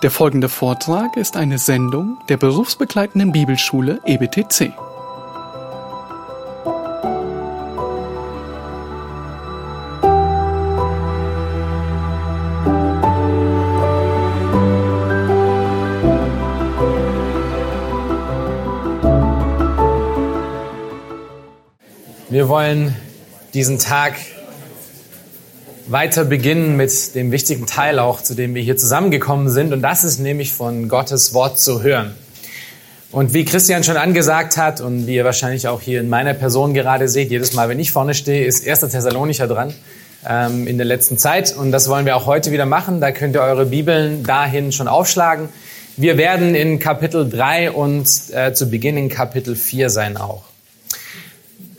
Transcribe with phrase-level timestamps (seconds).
[0.00, 4.72] Der folgende Vortrag ist eine Sendung der berufsbegleitenden Bibelschule EBTC.
[22.28, 22.94] Wir wollen
[23.52, 24.14] diesen Tag
[25.90, 29.72] weiter beginnen mit dem wichtigen Teil auch, zu dem wir hier zusammengekommen sind.
[29.72, 32.14] Und das ist nämlich von Gottes Wort zu hören.
[33.10, 36.74] Und wie Christian schon angesagt hat und wie ihr wahrscheinlich auch hier in meiner Person
[36.74, 38.80] gerade seht, jedes Mal, wenn ich vorne stehe, ist 1.
[38.80, 39.72] Thessalonicher dran
[40.28, 41.56] ähm, in der letzten Zeit.
[41.56, 43.00] Und das wollen wir auch heute wieder machen.
[43.00, 45.48] Da könnt ihr eure Bibeln dahin schon aufschlagen.
[45.96, 50.44] Wir werden in Kapitel 3 und äh, zu Beginn in Kapitel 4 sein auch.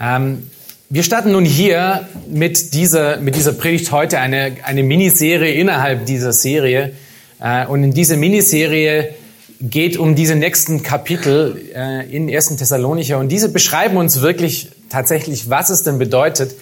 [0.02, 0.50] Ähm,
[0.92, 6.34] wir starten nun hier mit dieser, mit dieser Predigt heute eine, eine Miniserie innerhalb dieser
[6.34, 6.94] Serie.
[7.40, 9.14] Äh, und in dieser Miniserie
[9.62, 12.56] geht um diese nächsten Kapitel äh, in 1.
[12.56, 13.20] Thessalonicher.
[13.20, 16.56] Und diese beschreiben uns wirklich tatsächlich, was es denn bedeutet,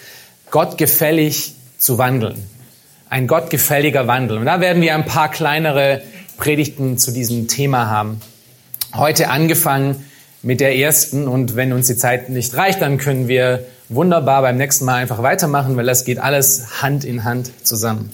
[0.50, 2.36] Gott gefällig zu wandeln.
[3.08, 4.36] Ein gottgefälliger Wandel.
[4.36, 6.02] Und da werden wir ein paar kleinere
[6.36, 8.20] Predigten zu diesem Thema haben.
[8.94, 10.04] Heute angefangen
[10.42, 11.26] mit der ersten.
[11.26, 15.22] Und wenn uns die Zeit nicht reicht, dann können wir wunderbar beim nächsten Mal einfach
[15.22, 18.12] weitermachen, weil das geht alles Hand in Hand zusammen.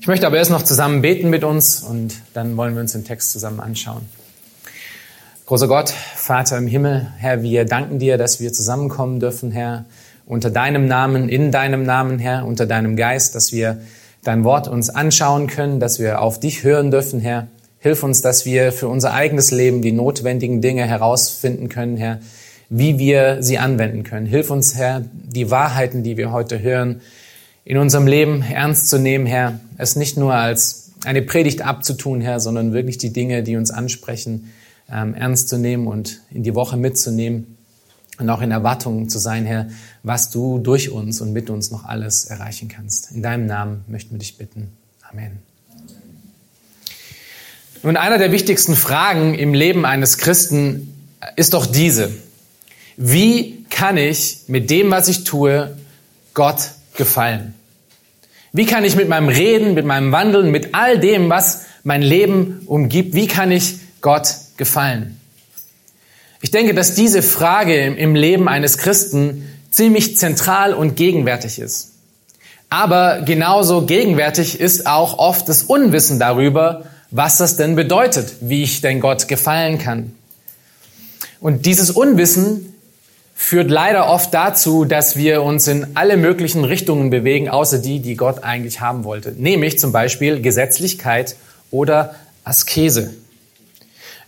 [0.00, 3.04] Ich möchte aber erst noch zusammen beten mit uns und dann wollen wir uns den
[3.04, 4.02] Text zusammen anschauen.
[5.46, 9.84] Großer Gott, Vater im Himmel, Herr, wir danken dir, dass wir zusammenkommen dürfen, Herr,
[10.26, 13.80] unter deinem Namen, in deinem Namen, Herr, unter deinem Geist, dass wir
[14.22, 17.48] dein Wort uns anschauen können, dass wir auf dich hören dürfen, Herr.
[17.78, 22.20] Hilf uns, dass wir für unser eigenes Leben die notwendigen Dinge herausfinden können, Herr,
[22.68, 24.26] wie wir sie anwenden können.
[24.26, 27.00] Hilf uns, Herr, die Wahrheiten, die wir heute hören,
[27.64, 29.60] in unserem Leben ernst zu nehmen, Herr.
[29.78, 34.52] Es nicht nur als eine Predigt abzutun, Herr, sondern wirklich die Dinge, die uns ansprechen,
[34.90, 37.56] ähm, ernst zu nehmen und in die Woche mitzunehmen
[38.18, 39.68] und auch in Erwartungen zu sein, Herr,
[40.02, 43.12] was du durch uns und mit uns noch alles erreichen kannst.
[43.12, 44.72] In deinem Namen möchten wir dich bitten.
[45.10, 45.38] Amen.
[47.82, 50.94] Nun, einer der wichtigsten Fragen im Leben eines Christen
[51.36, 52.10] ist doch diese.
[52.96, 55.76] Wie kann ich mit dem, was ich tue,
[56.32, 57.54] Gott gefallen?
[58.52, 62.62] Wie kann ich mit meinem Reden, mit meinem Wandeln, mit all dem, was mein Leben
[62.66, 65.20] umgibt, wie kann ich Gott gefallen?
[66.40, 71.92] Ich denke, dass diese Frage im Leben eines Christen ziemlich zentral und gegenwärtig ist.
[72.70, 78.80] Aber genauso gegenwärtig ist auch oft das Unwissen darüber, was das denn bedeutet, wie ich
[78.80, 80.12] denn Gott gefallen kann.
[81.40, 82.73] Und dieses Unwissen
[83.34, 88.16] führt leider oft dazu, dass wir uns in alle möglichen Richtungen bewegen, außer die, die
[88.16, 89.32] Gott eigentlich haben wollte.
[89.36, 91.36] Nämlich zum Beispiel Gesetzlichkeit
[91.70, 92.14] oder
[92.44, 93.14] Askese.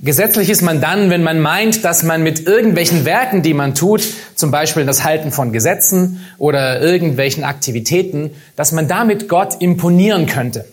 [0.01, 4.07] Gesetzlich ist man dann, wenn man meint, dass man mit irgendwelchen Werken, die man tut,
[4.35, 10.67] zum Beispiel das Halten von Gesetzen oder irgendwelchen Aktivitäten, dass man damit Gott imponieren könnte.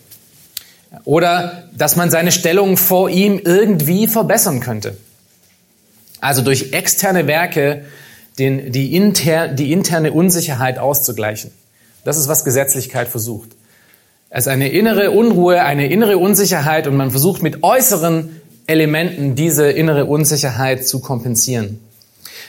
[1.04, 4.96] Oder dass man seine Stellung vor ihm irgendwie verbessern könnte.
[6.20, 7.84] Also durch externe Werke
[8.38, 11.50] den, die, inter, die interne Unsicherheit auszugleichen.
[12.04, 13.50] Das ist, was Gesetzlichkeit versucht.
[14.30, 19.70] Es ist eine innere Unruhe, eine innere Unsicherheit und man versucht mit äußeren Elementen diese
[19.70, 21.80] innere Unsicherheit zu kompensieren.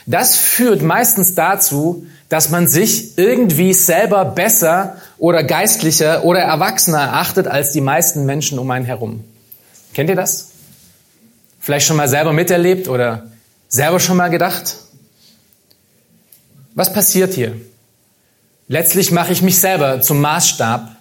[0.06, 7.46] Das führt meistens dazu, dass man sich irgendwie selber besser oder geistlicher oder erwachsener erachtet
[7.46, 9.24] als die meisten Menschen um einen herum.
[9.94, 10.48] Kennt ihr das?
[11.60, 13.30] Vielleicht schon mal selber miterlebt oder
[13.68, 14.76] selber schon mal gedacht?
[16.76, 17.56] Was passiert hier?
[18.68, 20.94] Letztlich mache ich mich selber zum Maßstab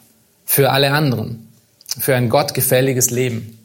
[0.45, 1.51] für alle anderen,
[1.99, 3.59] für ein gottgefälliges Leben.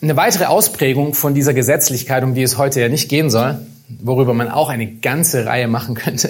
[0.00, 3.58] Eine weitere Ausprägung von dieser Gesetzlichkeit, um die es heute ja nicht gehen soll,
[3.88, 6.28] worüber man auch eine ganze Reihe machen könnte,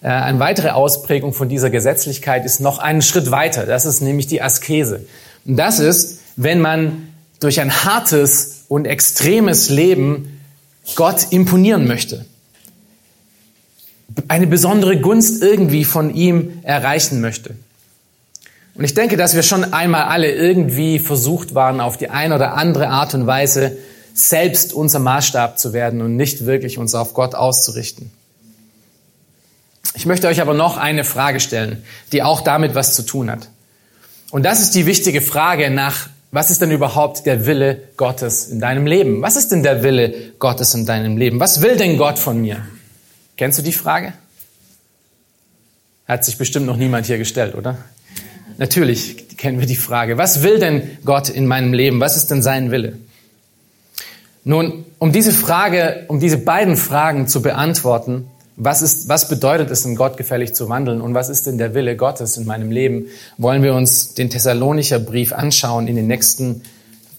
[0.00, 3.66] äh, eine weitere Ausprägung von dieser Gesetzlichkeit ist noch einen Schritt weiter.
[3.66, 5.04] Das ist nämlich die Askese.
[5.44, 7.08] Und das ist, wenn man
[7.38, 10.40] durch ein hartes und extremes Leben
[10.94, 12.24] Gott imponieren möchte.
[14.28, 17.54] Eine besondere Gunst irgendwie von ihm erreichen möchte.
[18.74, 22.54] Und ich denke, dass wir schon einmal alle irgendwie versucht waren, auf die eine oder
[22.54, 23.76] andere Art und Weise
[24.14, 28.10] selbst unser Maßstab zu werden und nicht wirklich uns auf Gott auszurichten.
[29.94, 33.48] Ich möchte euch aber noch eine Frage stellen, die auch damit was zu tun hat.
[34.30, 38.60] Und das ist die wichtige Frage nach was ist denn überhaupt der Wille Gottes in
[38.60, 39.20] deinem Leben?
[39.20, 41.40] Was ist denn der Wille Gottes in deinem Leben?
[41.40, 42.64] Was will denn Gott von mir?
[43.40, 44.12] Kennst du die Frage?
[46.06, 47.78] Hat sich bestimmt noch niemand hier gestellt, oder?
[48.58, 50.18] Natürlich, kennen wir die Frage.
[50.18, 52.00] Was will denn Gott in meinem Leben?
[52.00, 52.98] Was ist denn sein Wille?
[54.44, 58.26] Nun, um diese Frage, um diese beiden Fragen zu beantworten,
[58.56, 61.72] was, ist, was bedeutet es, in Gott gefällig zu wandeln und was ist denn der
[61.72, 63.06] Wille Gottes in meinem Leben,
[63.38, 66.60] wollen wir uns den Thessalonicher Brief anschauen in den nächsten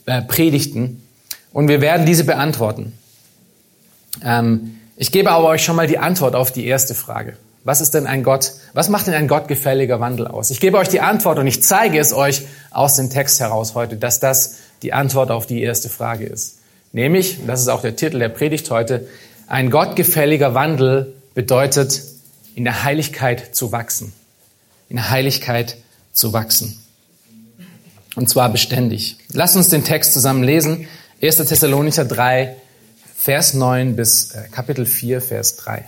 [0.05, 1.01] äh, Predigten
[1.51, 2.93] und wir werden diese beantworten.
[4.23, 7.37] Ähm, ich gebe aber euch schon mal die Antwort auf die erste Frage.
[7.63, 10.49] Was ist denn ein Gott, was macht denn ein gottgefälliger Wandel aus?
[10.49, 13.97] Ich gebe euch die Antwort und ich zeige es euch aus dem Text heraus heute,
[13.97, 16.57] dass das die Antwort auf die erste Frage ist.
[16.91, 19.07] Nämlich, das ist auch der Titel der Predigt heute,
[19.47, 22.01] ein gottgefälliger Wandel bedeutet,
[22.55, 24.13] in der Heiligkeit zu wachsen.
[24.89, 25.77] In der Heiligkeit
[26.13, 26.81] zu wachsen.
[28.15, 29.17] Und zwar beständig.
[29.31, 30.87] Lass uns den Text zusammen lesen.
[31.21, 31.37] 1.
[31.37, 32.55] Thessalonicher 3,
[33.23, 35.85] Vers 9 bis äh, Kapitel 4, Vers 3.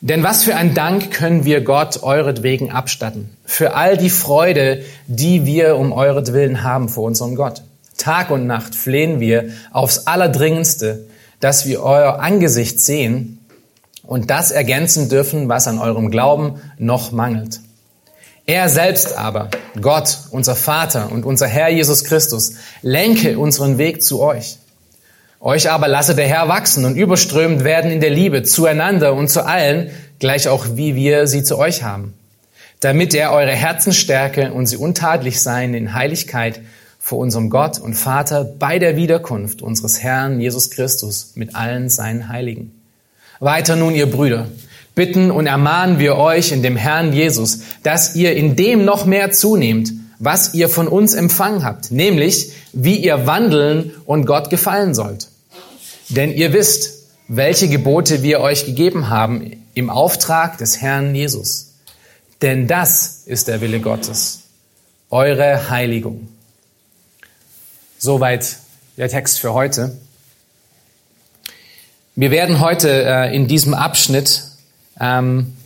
[0.00, 5.46] Denn was für ein Dank können wir Gott euretwegen abstatten, für all die Freude, die
[5.46, 7.64] wir um euretwillen haben vor unserem Gott.
[7.96, 11.06] Tag und Nacht flehen wir aufs Allerdringendste,
[11.40, 13.44] dass wir euer Angesicht sehen
[14.04, 17.58] und das ergänzen dürfen, was an eurem Glauben noch mangelt.
[18.46, 22.52] Er selbst aber, Gott, unser Vater und unser Herr Jesus Christus,
[22.82, 24.58] lenke unseren Weg zu euch.
[25.42, 29.46] Euch aber lasse der Herr wachsen und überströmend werden in der Liebe zueinander und zu
[29.46, 32.12] allen, gleich auch wie wir sie zu euch haben,
[32.80, 36.60] damit er eure Herzen stärke und sie untadelig seien in Heiligkeit
[36.98, 42.28] vor unserem Gott und Vater bei der Wiederkunft unseres Herrn Jesus Christus mit allen seinen
[42.28, 42.78] Heiligen.
[43.38, 44.48] Weiter nun, ihr Brüder,
[44.94, 49.32] bitten und ermahnen wir euch in dem Herrn Jesus, dass ihr in dem noch mehr
[49.32, 55.29] zunehmt, was ihr von uns empfangen habt, nämlich wie ihr wandeln und Gott gefallen sollt.
[56.10, 61.74] Denn ihr wisst, welche Gebote wir euch gegeben haben im Auftrag des Herrn Jesus.
[62.42, 64.40] Denn das ist der Wille Gottes,
[65.10, 66.28] eure Heiligung.
[67.98, 68.56] Soweit
[68.96, 69.96] der Text für heute.
[72.16, 74.42] Wir werden heute äh, in diesem Abschnitt
[74.98, 75.56] ähm,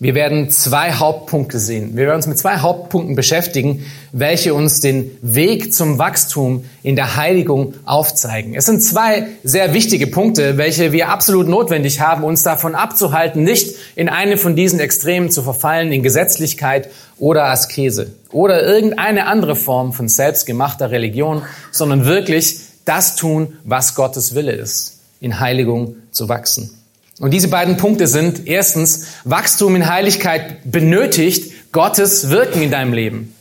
[0.00, 1.96] wir werden zwei Hauptpunkte sehen.
[1.96, 7.16] Wir werden uns mit zwei Hauptpunkten beschäftigen, welche uns den Weg zum Wachstum in der
[7.16, 8.54] Heiligung aufzeigen.
[8.54, 13.74] Es sind zwei sehr wichtige Punkte, welche wir absolut notwendig haben, uns davon abzuhalten, nicht
[13.96, 19.92] in eine von diesen Extremen zu verfallen, in Gesetzlichkeit oder Askese oder irgendeine andere Form
[19.92, 21.42] von selbstgemachter Religion,
[21.72, 26.77] sondern wirklich das tun, was Gottes Wille ist, in Heiligung zu wachsen.
[27.18, 33.34] Und diese beiden Punkte sind erstens, Wachstum in Heiligkeit benötigt Gottes Wirken in deinem Leben.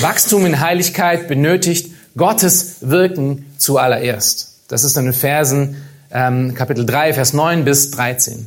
[0.00, 4.58] Wachstum in Heiligkeit benötigt Gottes Wirken zuallererst.
[4.68, 5.76] Das ist in den Versen
[6.12, 8.46] ähm, Kapitel 3, Vers 9 bis 13.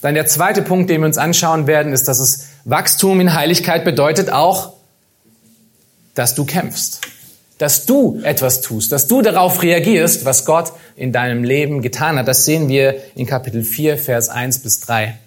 [0.00, 3.84] Dann der zweite Punkt, den wir uns anschauen werden, ist, dass es Wachstum in Heiligkeit
[3.84, 4.74] bedeutet auch,
[6.14, 7.00] dass du kämpfst
[7.60, 12.26] dass du etwas tust, dass du darauf reagierst, was Gott in deinem Leben getan hat.
[12.26, 15.18] Das sehen wir in Kapitel 4, Vers 1 bis 3.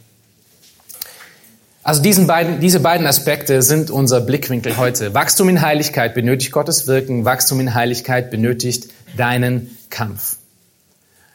[1.84, 5.14] Also diesen beiden, diese beiden Aspekte sind unser Blickwinkel heute.
[5.14, 10.38] Wachstum in Heiligkeit benötigt Gottes Wirken, Wachstum in Heiligkeit benötigt deinen Kampf.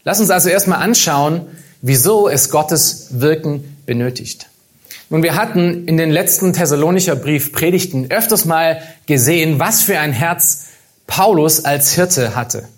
[0.03, 1.43] Lass uns also erstmal anschauen,
[1.81, 4.49] wieso es Gottes Wirken benötigt.
[5.11, 10.13] Nun, wir hatten in den letzten Thessalonicher Brief Predigten öfters mal gesehen, was für ein
[10.13, 10.65] Herz
[11.09, 12.69] Paulus als Hirte hatte.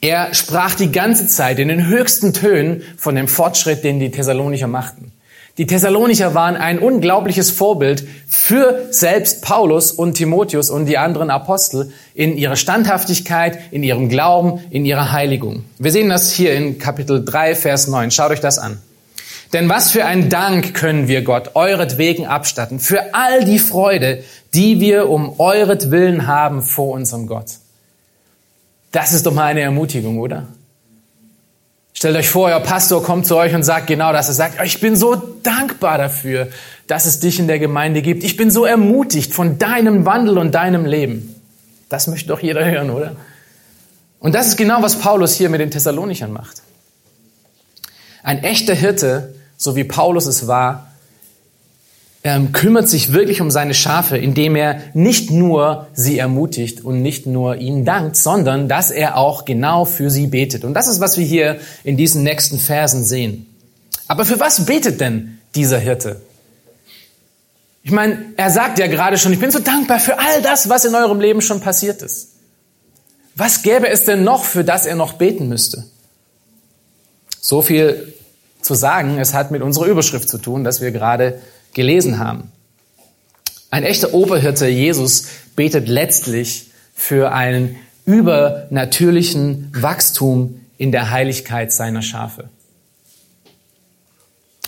[0.00, 4.66] Er sprach die ganze Zeit in den höchsten Tönen von dem Fortschritt, den die Thessalonicher
[4.66, 5.12] machten.
[5.58, 11.92] Die Thessalonicher waren ein unglaubliches Vorbild für selbst Paulus und Timotheus und die anderen Apostel
[12.14, 15.64] in ihrer Standhaftigkeit, in ihrem Glauben, in ihrer Heiligung.
[15.78, 18.10] Wir sehen das hier in Kapitel 3, Vers 9.
[18.10, 18.78] Schaut euch das an.
[19.52, 24.22] Denn was für ein Dank können wir Gott euretwegen abstatten für all die Freude,
[24.54, 27.46] die wir um euretwillen haben vor unserem Gott.
[28.92, 30.46] Das ist doch mal eine Ermutigung, oder?
[31.92, 34.28] Stellt euch vor, euer Pastor kommt zu euch und sagt genau das.
[34.28, 36.48] Er sagt, ich bin so dankbar dafür,
[36.86, 38.24] dass es dich in der Gemeinde gibt.
[38.24, 41.34] Ich bin so ermutigt von deinem Wandel und deinem Leben.
[41.88, 43.16] Das möchte doch jeder hören, oder?
[44.18, 46.62] Und das ist genau, was Paulus hier mit den Thessalonichern macht.
[48.22, 50.90] Ein echter Hirte, so wie Paulus es war,
[52.24, 57.26] ähm, kümmert sich wirklich um seine Schafe, indem er nicht nur sie ermutigt und nicht
[57.26, 60.64] nur ihnen dankt, sondern dass er auch genau für sie betet.
[60.64, 63.46] Und das ist, was wir hier in diesen nächsten Versen sehen.
[64.08, 66.22] Aber für was betet denn dieser Hirte?
[67.82, 70.86] Ich meine, er sagt ja gerade schon, ich bin so dankbar für all das, was
[70.86, 72.30] in eurem Leben schon passiert ist.
[73.34, 75.84] Was gäbe es denn noch, für das er noch beten müsste?
[77.40, 78.14] So viel
[78.70, 81.40] zu sagen, es hat mit unserer Überschrift zu tun, dass wir gerade
[81.72, 82.52] gelesen haben.
[83.68, 87.74] Ein echter Oberhirte, Jesus, betet letztlich für einen
[88.04, 92.48] übernatürlichen Wachstum in der Heiligkeit seiner Schafe.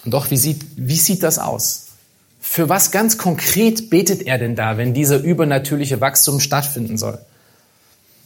[0.04, 1.87] Doch, wie sieht, wie sieht das aus?
[2.40, 7.21] Für was ganz konkret betet er denn da, wenn dieser übernatürliche Wachstum stattfinden soll?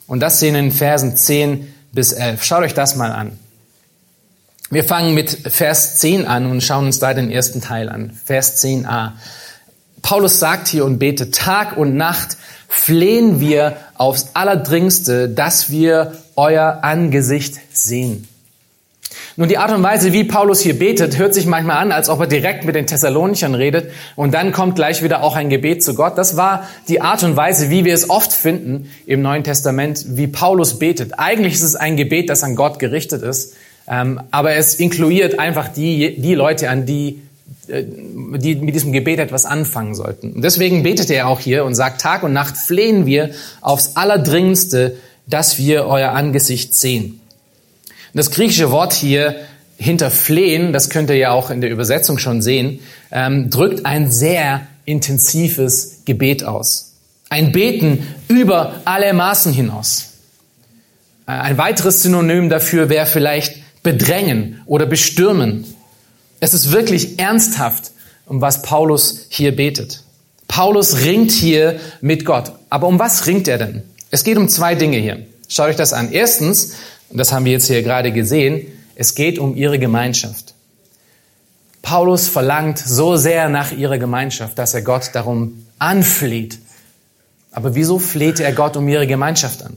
[0.07, 2.43] Und das sehen in Versen 10 bis 11.
[2.43, 3.39] Schaut euch das mal an.
[4.69, 8.11] Wir fangen mit Vers 10 an und schauen uns da den ersten Teil an.
[8.25, 9.13] Vers 10a.
[10.03, 16.81] Paulus sagt hier und betet, Tag und Nacht flehen wir aufs Allerdringste, dass wir euer
[16.83, 18.27] Angesicht sehen.
[19.37, 22.21] Nun, die Art und Weise, wie Paulus hier betet, hört sich manchmal an, als ob
[22.21, 25.95] er direkt mit den Thessalonichern redet und dann kommt gleich wieder auch ein Gebet zu
[25.95, 26.19] Gott.
[26.19, 30.27] Das war die Art und Weise, wie wir es oft finden im Neuen Testament, wie
[30.27, 31.19] Paulus betet.
[31.19, 33.55] Eigentlich ist es ein Gebet, das an Gott gerichtet ist,
[33.87, 37.23] aber es inkludiert einfach die, die Leute, an die,
[37.69, 40.33] äh, die mit diesem Gebet etwas anfangen sollten.
[40.33, 44.97] Und deswegen betet er auch hier und sagt, Tag und Nacht flehen wir aufs Allerdringendste,
[45.27, 47.21] dass wir euer Angesicht sehen.
[48.15, 49.37] Das griechische Wort hier
[49.77, 54.11] hinter flehen, das könnt ihr ja auch in der Übersetzung schon sehen, ähm, drückt ein
[54.11, 56.95] sehr intensives Gebet aus.
[57.29, 60.13] Ein Beten über alle Maßen hinaus.
[61.27, 65.65] Äh, ein weiteres Synonym dafür wäre vielleicht bedrängen oder bestürmen.
[66.41, 67.93] Es ist wirklich ernsthaft,
[68.27, 70.03] um was Paulus hier betet.
[70.49, 72.51] Paulus ringt hier mit Gott.
[72.69, 73.85] Aber um was ringt er denn?
[74.11, 75.25] Es geht um zwei Dinge hier.
[75.49, 76.11] Schaut euch das an.
[76.11, 76.75] Erstens,
[77.11, 78.67] und das haben wir jetzt hier gerade gesehen,
[78.97, 80.55] es geht um ihre Gemeinschaft.
[81.81, 86.59] Paulus verlangt so sehr nach ihrer Gemeinschaft, dass er Gott darum anfleht.
[87.53, 89.77] Aber wieso fleht er Gott um ihre Gemeinschaft an?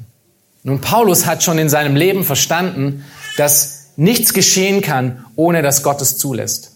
[0.64, 3.06] Nun, Paulus hat schon in seinem Leben verstanden,
[3.38, 6.72] dass nichts geschehen kann, ohne dass Gott es zulässt.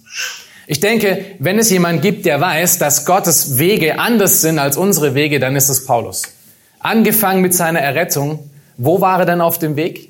[0.67, 5.15] Ich denke, wenn es jemand gibt, der weiß, dass Gottes Wege anders sind als unsere
[5.15, 6.23] Wege, dann ist es Paulus.
[6.79, 8.49] Angefangen mit seiner Errettung.
[8.75, 10.09] Wo war er denn auf dem Weg?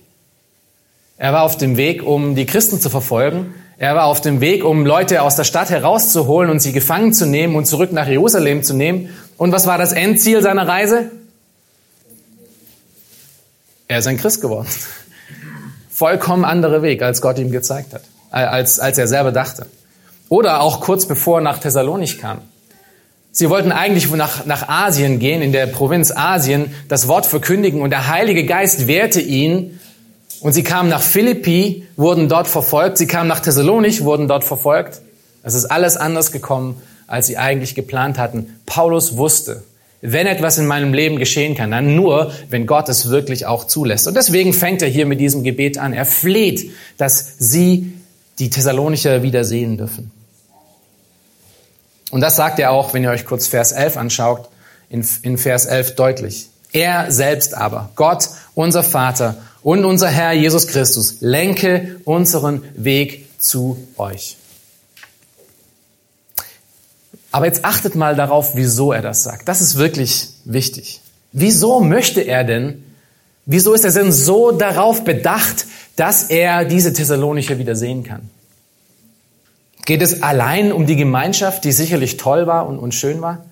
[1.18, 3.54] Er war auf dem Weg, um die Christen zu verfolgen.
[3.78, 7.28] Er war auf dem Weg, um Leute aus der Stadt herauszuholen und sie gefangen zu
[7.28, 9.10] nehmen und zurück nach Jerusalem zu nehmen.
[9.38, 11.12] Und was war das Endziel seiner Reise?
[13.88, 14.68] Er ist ein Christ geworden
[15.94, 19.68] vollkommen anderer Weg, als Gott ihm gezeigt hat, äh, als, als er selber dachte.
[20.30, 22.40] Oder auch kurz bevor er nach Thessalonich kam.
[23.32, 27.90] Sie wollten eigentlich nach, nach Asien gehen, in der Provinz Asien, das Wort verkündigen und
[27.90, 29.80] der Heilige Geist wehrte ihn
[30.42, 35.02] und sie kamen nach Philippi, wurden dort verfolgt, sie kamen nach Thessalonich, wurden dort verfolgt.
[35.42, 38.56] Es ist alles anders gekommen, als sie eigentlich geplant hatten.
[38.66, 39.64] Paulus wusste,
[40.06, 44.06] wenn etwas in meinem Leben geschehen kann, dann nur, wenn Gott es wirklich auch zulässt.
[44.06, 45.94] Und deswegen fängt er hier mit diesem Gebet an.
[45.94, 47.94] Er fleht, dass sie
[48.38, 50.12] die Thessalonicher wieder sehen dürfen.
[52.12, 54.50] Und das sagt er auch, wenn ihr euch kurz Vers 11 anschaut,
[54.90, 56.50] in, in Vers 11 deutlich.
[56.74, 63.78] Er selbst aber, Gott, unser Vater und unser Herr Jesus Christus, lenke unseren Weg zu
[63.98, 64.36] euch.
[67.34, 69.48] Aber jetzt achtet mal darauf, wieso er das sagt.
[69.48, 71.02] Das ist wirklich wichtig.
[71.32, 72.84] Wieso möchte er denn,
[73.48, 78.30] wieso ist er denn so darauf bedacht, dass er diese Thessalonicher wieder sehen kann?
[79.88, 83.44] Geht es allein um die Gemeinschaft, die sicherlich toll war und, und schön war?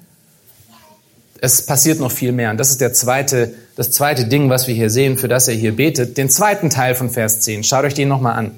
[1.42, 2.52] Es passiert noch viel mehr.
[2.52, 5.56] Und das ist der zweite, das zweite Ding, was wir hier sehen, für das er
[5.56, 6.20] hier betet.
[6.20, 7.64] Den zweiten Teil von Vers 10.
[7.64, 8.52] Schaut euch den nochmal an.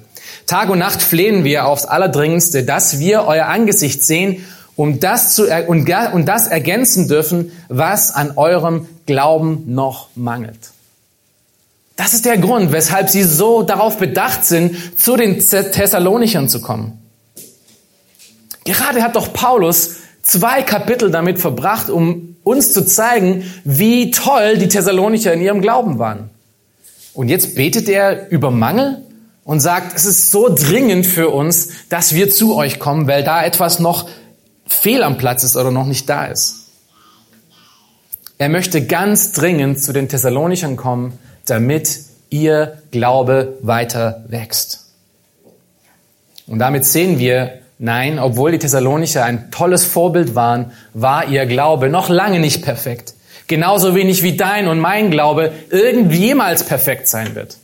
[0.46, 4.44] Tag und Nacht flehen wir aufs Allerdringendste, dass wir euer Angesicht sehen
[4.76, 10.72] um das zu, und, und das ergänzen dürfen, was an eurem Glauben noch mangelt.
[11.96, 16.98] Das ist der Grund, weshalb sie so darauf bedacht sind, zu den Thessalonichern zu kommen.
[18.64, 24.68] Gerade hat doch Paulus zwei Kapitel damit verbracht, um uns zu zeigen, wie toll die
[24.68, 26.30] Thessalonicher in ihrem Glauben waren.
[27.12, 29.02] Und jetzt betet er über Mangel
[29.44, 33.44] und sagt, es ist so dringend für uns, dass wir zu euch kommen, weil da
[33.44, 34.08] etwas noch
[34.74, 36.64] fehl am Platz ist oder noch nicht da ist.
[38.38, 42.00] Er möchte ganz dringend zu den Thessalonichern kommen, damit
[42.30, 44.90] ihr Glaube weiter wächst.
[46.46, 51.88] Und damit sehen wir, nein, obwohl die Thessalonicher ein tolles Vorbild waren, war ihr Glaube
[51.88, 53.14] noch lange nicht perfekt.
[53.46, 57.56] Genauso wenig wie dein und mein Glaube irgendwie jemals perfekt sein wird.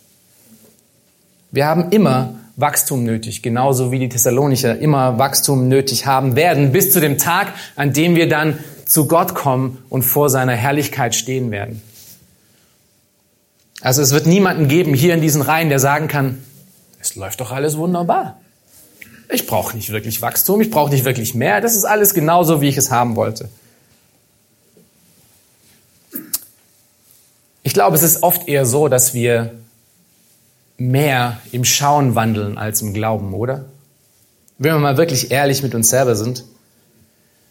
[1.51, 6.93] Wir haben immer Wachstum nötig, genauso wie die Thessalonicher immer Wachstum nötig haben werden, bis
[6.93, 11.51] zu dem Tag, an dem wir dann zu Gott kommen und vor seiner Herrlichkeit stehen
[11.51, 11.83] werden.
[13.81, 16.43] Also es wird niemanden geben hier in diesen Reihen, der sagen kann,
[17.01, 18.41] es läuft doch alles wunderbar.
[19.31, 22.69] Ich brauche nicht wirklich Wachstum, ich brauche nicht wirklich mehr, das ist alles genauso, wie
[22.69, 23.49] ich es haben wollte.
[27.63, 29.55] Ich glaube, es ist oft eher so, dass wir
[30.81, 33.67] mehr im Schauen wandeln als im Glauben, oder?
[34.59, 36.45] Wenn wir mal wirklich ehrlich mit uns selber sind.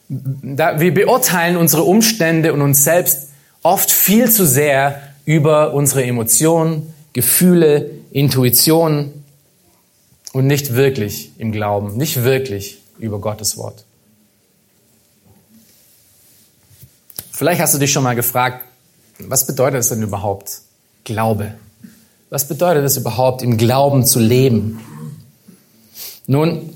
[0.10, 3.30] Da, wir beurteilen unsere Umstände und uns selbst
[3.62, 9.24] oft viel zu sehr über unsere Emotionen, Gefühle, Intuitionen
[10.34, 13.86] und nicht wirklich im Glauben, nicht wirklich über Gottes Wort.
[17.32, 18.66] Vielleicht hast du dich schon mal gefragt,
[19.20, 20.62] was bedeutet es denn überhaupt
[21.04, 21.54] Glaube?
[22.30, 24.80] Was bedeutet es überhaupt, im Glauben zu leben?
[26.28, 26.70] Nun,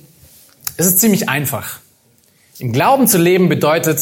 [0.78, 1.80] es ist ziemlich einfach.
[2.58, 4.00] Im Glauben zu leben bedeutet,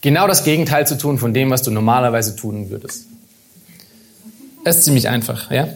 [0.00, 3.06] genau das Gegenteil zu tun von dem, was du normalerweise tun würdest.
[4.64, 5.68] Es ist ziemlich einfach, ja?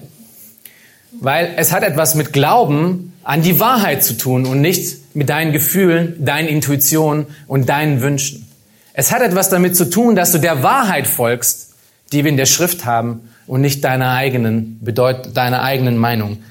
[1.21, 5.53] Weil es hat etwas mit Glauben an die Wahrheit zu tun und nicht mit deinen
[5.53, 8.47] Gefühlen, deinen Intuitionen und deinen Wünschen.
[8.93, 11.70] Es hat etwas damit zu tun, dass du der Wahrheit folgst,
[12.13, 16.43] die wir in der Schrift haben und nicht deiner eigenen, bedeut, deiner eigenen Meinung.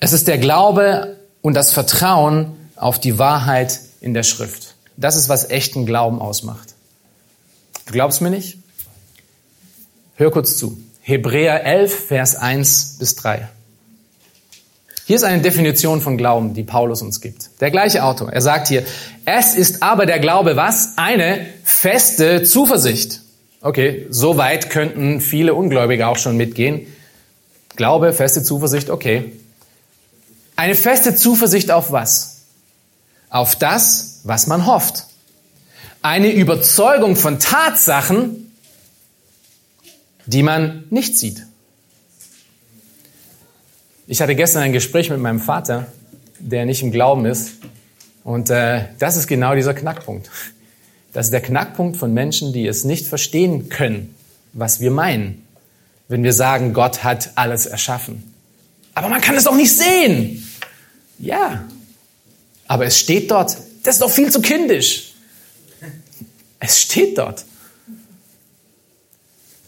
[0.00, 4.74] Es ist der Glaube und das Vertrauen auf die Wahrheit in der Schrift.
[4.96, 6.74] Das ist, was echten Glauben ausmacht.
[7.86, 8.58] Du glaubst mir nicht?
[10.16, 10.78] Hör kurz zu.
[11.00, 13.48] Hebräer 11, Vers 1 bis 3.
[15.06, 17.60] Hier ist eine Definition von Glauben, die Paulus uns gibt.
[17.60, 18.32] Der gleiche Autor.
[18.32, 18.84] Er sagt hier,
[19.24, 20.92] es ist aber der Glaube was?
[20.96, 23.22] Eine feste Zuversicht.
[23.62, 26.86] Okay, so weit könnten viele Ungläubige auch schon mitgehen.
[27.76, 29.32] Glaube, feste Zuversicht, okay.
[30.56, 32.42] Eine feste Zuversicht auf was?
[33.28, 35.04] Auf das, was man hofft.
[36.02, 38.50] Eine Überzeugung von Tatsachen,
[40.24, 41.46] die man nicht sieht.
[44.06, 45.86] Ich hatte gestern ein Gespräch mit meinem Vater,
[46.38, 47.52] der nicht im Glauben ist.
[48.24, 50.30] Und äh, das ist genau dieser Knackpunkt.
[51.12, 54.14] Das ist der Knackpunkt von Menschen, die es nicht verstehen können,
[54.52, 55.44] was wir meinen,
[56.08, 58.34] wenn wir sagen, Gott hat alles erschaffen.
[58.94, 60.46] Aber man kann es doch nicht sehen.
[61.18, 61.64] Ja,
[62.66, 63.56] aber es steht dort.
[63.82, 65.14] Das ist doch viel zu kindisch.
[66.58, 67.44] Es steht dort.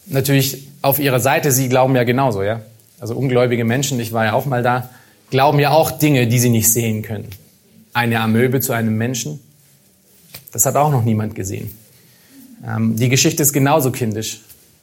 [0.06, 2.60] Natürlich auf ihrer Seite, sie glauben ja genauso, ja.
[3.00, 4.90] Also ungläubige Menschen, ich war ja auch mal da,
[5.30, 7.28] glauben ja auch Dinge, die sie nicht sehen können.
[7.94, 9.40] Eine Amöbe zu einem Menschen,
[10.52, 11.70] das hat auch noch niemand gesehen.
[12.66, 14.40] Ähm, die Geschichte ist genauso kindisch.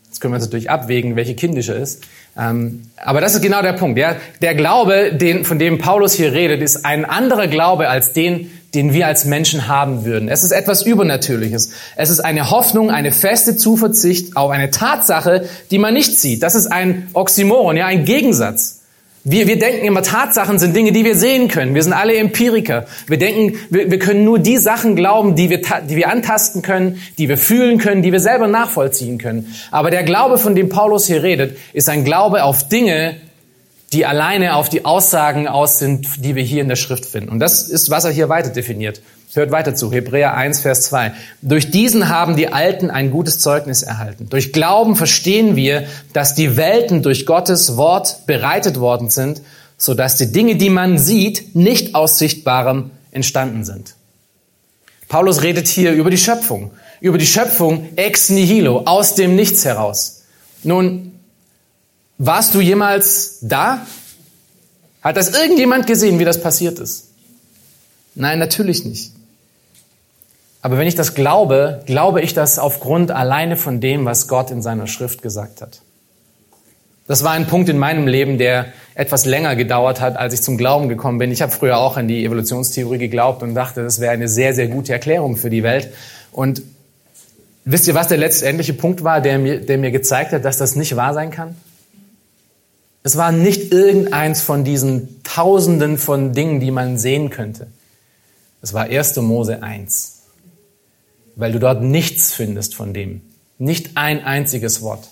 [0.08, 2.02] Jetzt können wir natürlich abwägen, welche kindischer ist.
[2.38, 3.98] Ähm, aber das ist genau der Punkt.
[3.98, 4.16] Ja?
[4.42, 8.94] Der Glaube, den, von dem Paulus hier redet, ist ein anderer Glaube als den, den
[8.94, 10.28] wir als Menschen haben würden.
[10.28, 11.72] Es ist etwas Übernatürliches.
[11.96, 16.42] Es ist eine Hoffnung, eine feste Zuversicht auf eine Tatsache, die man nicht sieht.
[16.42, 18.79] Das ist ein Oxymoron, ja, ein Gegensatz.
[19.26, 21.76] Wir, wir denken immer, Tatsachen sind Dinge, die wir sehen können.
[21.76, 22.86] Wir sind alle Empiriker.
[23.08, 27.02] Wir denken, wir, wir können nur die Sachen glauben, die wir, die wir antasten können,
[27.18, 29.54] die wir fühlen können, die wir selber nachvollziehen können.
[29.72, 33.18] Aber der Glaube, von dem Paulus hier redet, ist ein Glaube auf Dinge,
[33.92, 37.30] die alleine auf die Aussagen aus sind, die wir hier in der Schrift finden.
[37.30, 39.02] Und das ist, was er hier weiter definiert.
[39.34, 41.14] Hört weiter zu, Hebräer 1, Vers 2.
[41.44, 44.28] Durch diesen haben die Alten ein gutes Zeugnis erhalten.
[44.28, 49.42] Durch Glauben verstehen wir, dass die Welten durch Gottes Wort bereitet worden sind,
[49.78, 53.94] so dass die Dinge, die man sieht, nicht aus Sichtbarem entstanden sind.
[55.10, 60.24] Paulus redet hier über die Schöpfung, über die Schöpfung ex nihilo, aus dem Nichts heraus.
[60.64, 61.20] Nun,
[62.18, 63.86] warst du jemals da?
[65.02, 67.10] Hat das irgendjemand gesehen, wie das passiert ist?
[68.16, 69.19] Nein, natürlich nicht.
[70.62, 74.62] Aber wenn ich das glaube, glaube ich das aufgrund alleine von dem, was Gott in
[74.62, 75.82] seiner Schrift gesagt hat.
[77.08, 80.58] Das war ein Punkt in meinem Leben, der etwas länger gedauert hat, als ich zum
[80.58, 81.32] Glauben gekommen bin.
[81.32, 84.68] Ich habe früher auch an die Evolutionstheorie geglaubt und dachte, das wäre eine sehr, sehr
[84.68, 85.92] gute Erklärung für die Welt.
[86.32, 86.62] Und
[87.66, 90.76] wisst ihr, was der letztendliche Punkt war, der mir, der mir gezeigt hat, dass das
[90.76, 91.56] nicht wahr sein kann?
[93.02, 97.68] Es war nicht irgendeins von diesen Tausenden von Dingen, die man sehen könnte.
[98.62, 99.16] Es war 1.
[99.16, 100.19] Mose 1
[101.40, 103.22] weil du dort nichts findest von dem.
[103.58, 105.08] Nicht ein einziges Wort.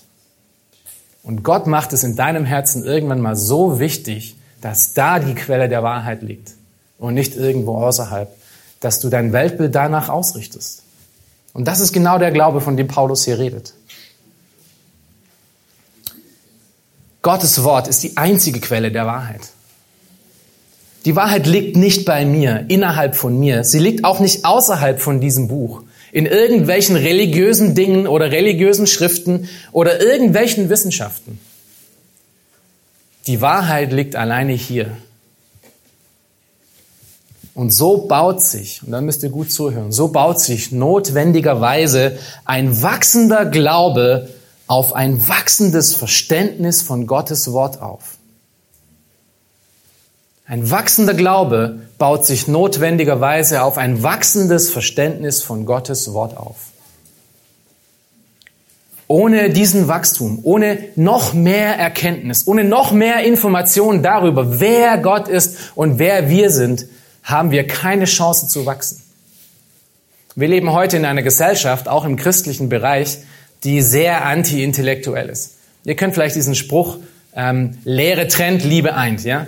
[1.24, 5.70] Und Gott macht es in deinem Herzen irgendwann mal so wichtig, dass da die Quelle
[5.70, 6.52] der Wahrheit liegt
[6.98, 8.30] und nicht irgendwo außerhalb,
[8.82, 10.84] dass du dein Weltbild danach ausrichtest.
[11.54, 13.74] Und das ist genau der Glaube, von dem Paulus hier redet.
[17.22, 19.42] Gottes Wort ist die einzige Quelle der Wahrheit.
[21.06, 23.64] Die Wahrheit liegt nicht bei mir, innerhalb von mir.
[23.64, 29.50] Sie liegt auch nicht außerhalb von diesem Buch in irgendwelchen religiösen Dingen oder religiösen Schriften
[29.72, 31.40] oder irgendwelchen Wissenschaften.
[33.28, 34.98] Die Wahrheit liegt alleine hier.
[37.54, 42.84] Und so baut sich, und dann müsst ihr gut zuhören, so baut sich notwendigerweise ein
[42.84, 44.30] wachsender Glaube
[44.68, 48.17] auf ein wachsendes Verständnis von Gottes Wort auf.
[50.50, 56.56] Ein wachsender Glaube baut sich notwendigerweise auf ein wachsendes Verständnis von Gottes Wort auf.
[59.10, 65.74] Ohne diesen Wachstum, ohne noch mehr Erkenntnis, ohne noch mehr Informationen darüber, wer Gott ist
[65.76, 66.86] und wer wir sind,
[67.24, 69.02] haben wir keine Chance zu wachsen.
[70.36, 73.18] Wir leben heute in einer Gesellschaft, auch im christlichen Bereich,
[73.66, 75.58] die sehr anti-intellektuell ist.
[75.84, 77.00] Ihr könnt vielleicht diesen Spruch,
[77.36, 79.48] ähm, Lehre trennt, Liebe eint, ja?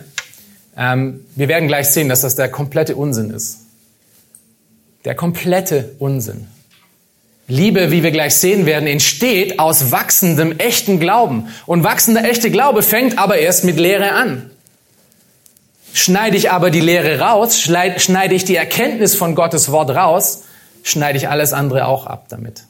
[0.79, 3.65] Ähm, wir werden gleich sehen, dass das der komplette Unsinn ist.
[5.03, 6.47] Der komplette Unsinn.
[7.49, 11.49] Liebe, wie wir gleich sehen werden, entsteht aus wachsendem echten Glauben.
[11.65, 14.49] Und wachsender echte Glaube fängt aber erst mit Lehre an.
[15.91, 20.43] Schneide ich aber die Lehre raus, schneide ich die Erkenntnis von Gottes Wort raus,
[20.83, 22.63] schneide ich alles andere auch ab damit.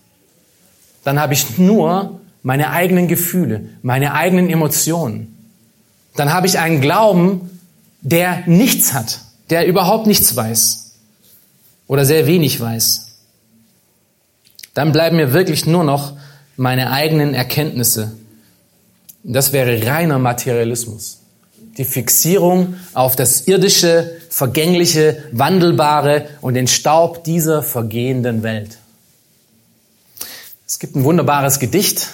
[1.04, 5.36] Dann habe ich nur meine eigenen Gefühle, meine eigenen Emotionen.
[6.15, 7.59] Dann habe ich einen Glauben,
[8.02, 10.92] der nichts hat, der überhaupt nichts weiß
[11.88, 13.10] oder sehr wenig weiß
[14.80, 16.14] dann bleiben mir wirklich nur noch
[16.56, 18.14] meine eigenen Erkenntnisse.
[19.24, 21.20] Das wäre reiner Materialismus.
[21.78, 28.78] Die Fixierung auf das irdische, vergängliche, wandelbare und den Staub dieser vergehenden Welt.
[30.66, 32.08] Es gibt ein wunderbares Gedicht,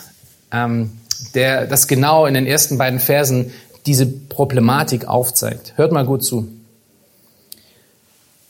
[0.52, 0.92] ähm,
[1.36, 3.52] der das genau in den ersten beiden Versen
[3.86, 5.74] diese Problematik aufzeigt.
[5.76, 6.48] Hört mal gut zu.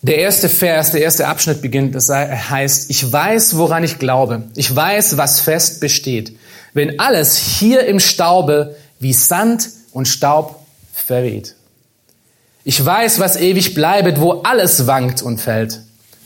[0.01, 4.43] Der erste Vers, der erste Abschnitt beginnt, das heißt, ich weiß, woran ich glaube.
[4.55, 6.37] Ich weiß, was fest besteht.
[6.73, 10.59] Wenn alles hier im Staube wie Sand und Staub
[10.93, 11.55] verweht.
[12.63, 15.81] Ich weiß, was ewig bleibet, wo alles wankt und fällt.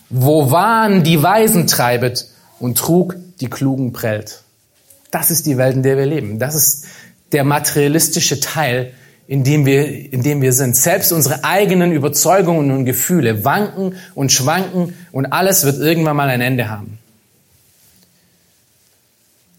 [0.10, 2.28] Wo Wahn die Weisen treibet
[2.60, 4.44] und Trug die Klugen prellt.
[5.12, 6.40] Das ist die Welt, in der wir leben.
[6.40, 6.86] Das ist
[7.32, 8.94] der materialistische Teil
[9.30, 10.76] in dem wir, in dem wir sind.
[10.76, 16.42] Selbst unsere eigenen Überzeugungen und Gefühle wanken und schwanken und alles wird irgendwann mal ein
[16.42, 16.98] Ende haben.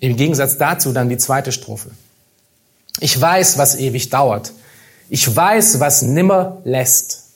[0.01, 1.93] Im Gegensatz dazu dann die zweite Strophe.
[2.99, 4.53] Ich weiß, was ewig dauert.
[5.09, 7.27] Ich weiß, was nimmer lässt.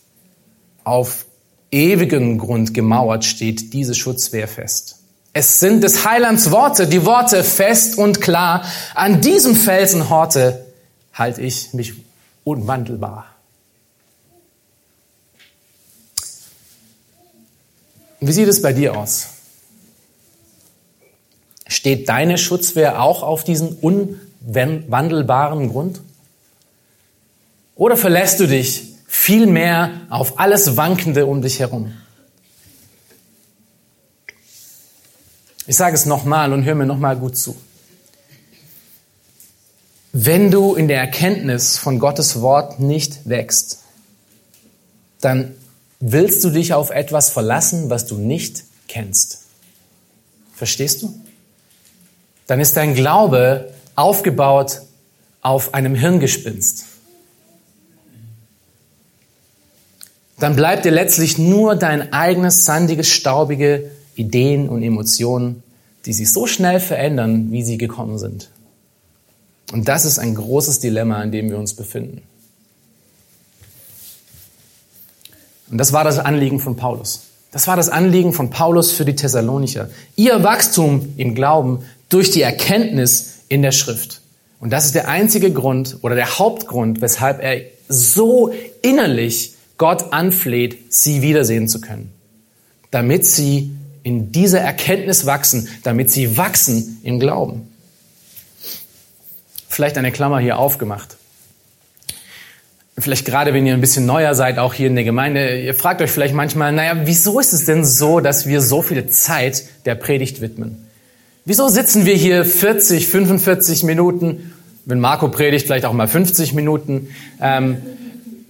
[0.82, 1.26] Auf
[1.70, 4.96] ewigen Grund gemauert steht diese Schutzwehr fest.
[5.36, 8.64] Es sind des Heilands Worte, die Worte fest und klar.
[8.94, 10.64] An diesem Felsenhorte
[11.12, 11.94] halte ich mich
[12.44, 13.26] unwandelbar.
[18.20, 19.26] Wie sieht es bei dir aus?
[21.66, 26.00] Steht deine Schutzwehr auch auf diesen unwandelbaren Grund?
[27.74, 31.92] Oder verlässt du dich viel mehr auf alles Wankende um dich herum?
[35.66, 37.56] Ich sage es nochmal und hör mir nochmal gut zu.
[40.12, 43.80] Wenn du in der Erkenntnis von Gottes Wort nicht wächst,
[45.20, 45.54] dann
[46.00, 49.40] willst du dich auf etwas verlassen, was du nicht kennst.
[50.54, 51.18] Verstehst du?
[52.46, 54.82] Dann ist dein Glaube aufgebaut
[55.40, 56.84] auf einem Hirngespinst.
[60.38, 65.62] Dann bleibt dir letztlich nur dein eigenes sandiges, staubige Ideen und Emotionen,
[66.06, 68.50] die sich so schnell verändern, wie sie gekommen sind.
[69.72, 72.22] Und das ist ein großes Dilemma, in dem wir uns befinden.
[75.70, 77.22] Und das war das Anliegen von Paulus.
[77.50, 79.88] Das war das Anliegen von Paulus für die Thessalonicher.
[80.16, 84.20] Ihr Wachstum im Glauben durch die Erkenntnis in der Schrift.
[84.60, 90.92] Und das ist der einzige Grund oder der Hauptgrund, weshalb er so innerlich Gott anfleht,
[90.92, 92.12] sie wiedersehen zu können.
[92.90, 93.72] Damit sie
[94.04, 97.68] in dieser Erkenntnis wachsen, damit sie wachsen im Glauben
[99.74, 101.16] vielleicht eine Klammer hier aufgemacht.
[102.96, 106.00] Vielleicht gerade, wenn ihr ein bisschen neuer seid, auch hier in der Gemeinde, ihr fragt
[106.00, 109.96] euch vielleicht manchmal, naja, wieso ist es denn so, dass wir so viel Zeit der
[109.96, 110.86] Predigt widmen?
[111.44, 117.08] Wieso sitzen wir hier 40, 45 Minuten, wenn Marco predigt, vielleicht auch mal 50 Minuten,
[117.40, 117.78] ähm,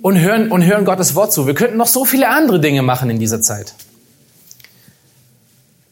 [0.02, 1.46] und, hören, und hören Gottes Wort zu?
[1.46, 3.74] Wir könnten noch so viele andere Dinge machen in dieser Zeit.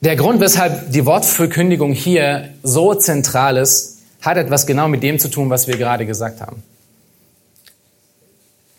[0.02, 5.28] Der Grund, weshalb die Wortverkündigung hier so zentral ist, hat etwas genau mit dem zu
[5.28, 6.64] tun, was wir gerade gesagt haben.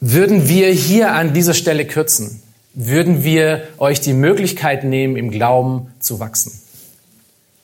[0.01, 5.93] Würden wir hier an dieser Stelle kürzen, würden wir euch die Möglichkeit nehmen, im Glauben
[5.99, 6.59] zu wachsen.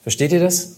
[0.03, 0.77] Versteht ihr das?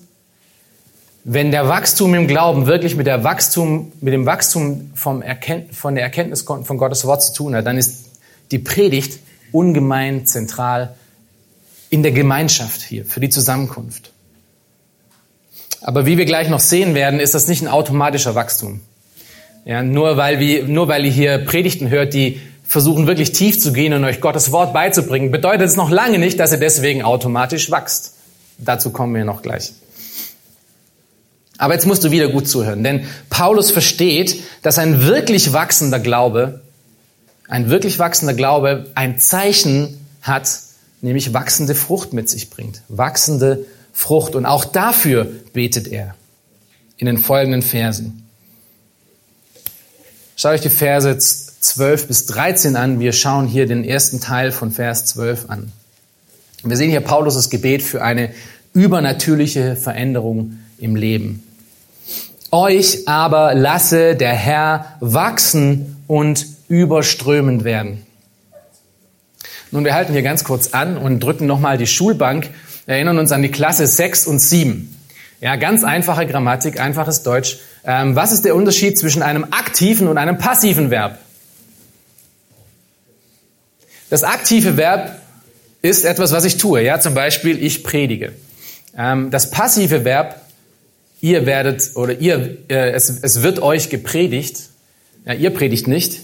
[1.23, 5.23] Wenn der Wachstum im Glauben wirklich mit, der Wachstum, mit dem Wachstum vom
[5.71, 8.05] von der Erkenntnis von Gottes Wort zu tun hat, dann ist
[8.49, 9.19] die Predigt
[9.51, 10.95] ungemein zentral
[11.91, 14.11] in der Gemeinschaft hier, für die Zusammenkunft.
[15.81, 18.79] Aber wie wir gleich noch sehen werden, ist das nicht ein automatischer Wachstum.
[19.65, 23.73] Ja, nur weil wir, nur weil ihr hier Predigten hört, die versuchen wirklich tief zu
[23.73, 27.69] gehen und euch Gottes Wort beizubringen, bedeutet es noch lange nicht, dass ihr deswegen automatisch
[27.69, 28.13] wächst.
[28.57, 29.73] Dazu kommen wir noch gleich.
[31.57, 36.61] Aber jetzt musst du wieder gut zuhören, denn Paulus versteht, dass ein wirklich wachsender Glaube,
[37.49, 40.47] ein wirklich wachsender Glaube ein Zeichen hat,
[41.01, 42.81] nämlich wachsende Frucht mit sich bringt.
[42.87, 44.35] Wachsende Frucht.
[44.35, 46.15] Und auch dafür betet er
[46.97, 48.27] in den folgenden Versen.
[50.35, 52.99] Schaut euch die Verse 12 bis 13 an.
[52.99, 55.71] Wir schauen hier den ersten Teil von Vers 12 an.
[56.63, 58.31] Wir sehen hier Paulus' Gebet für eine
[58.73, 61.43] übernatürliche Veränderung im Leben.
[62.51, 68.05] Euch aber lasse der Herr wachsen und überströmend werden.
[69.71, 72.49] Nun, wir halten hier ganz kurz an und drücken nochmal die Schulbank,
[72.87, 74.97] erinnern uns an die Klasse 6 und 7.
[75.39, 77.59] Ja, ganz einfache Grammatik, einfaches Deutsch.
[77.85, 81.19] Ähm, was ist der Unterschied zwischen einem aktiven und einem passiven Verb?
[84.09, 85.21] Das aktive Verb
[85.81, 86.83] ist etwas, was ich tue.
[86.83, 88.33] Ja, zum Beispiel, ich predige.
[88.97, 90.41] Ähm, das passive Verb,
[91.21, 94.63] ihr werdet oder ihr, äh, es, es wird euch gepredigt.
[95.25, 96.19] Ja, ihr predigt nicht.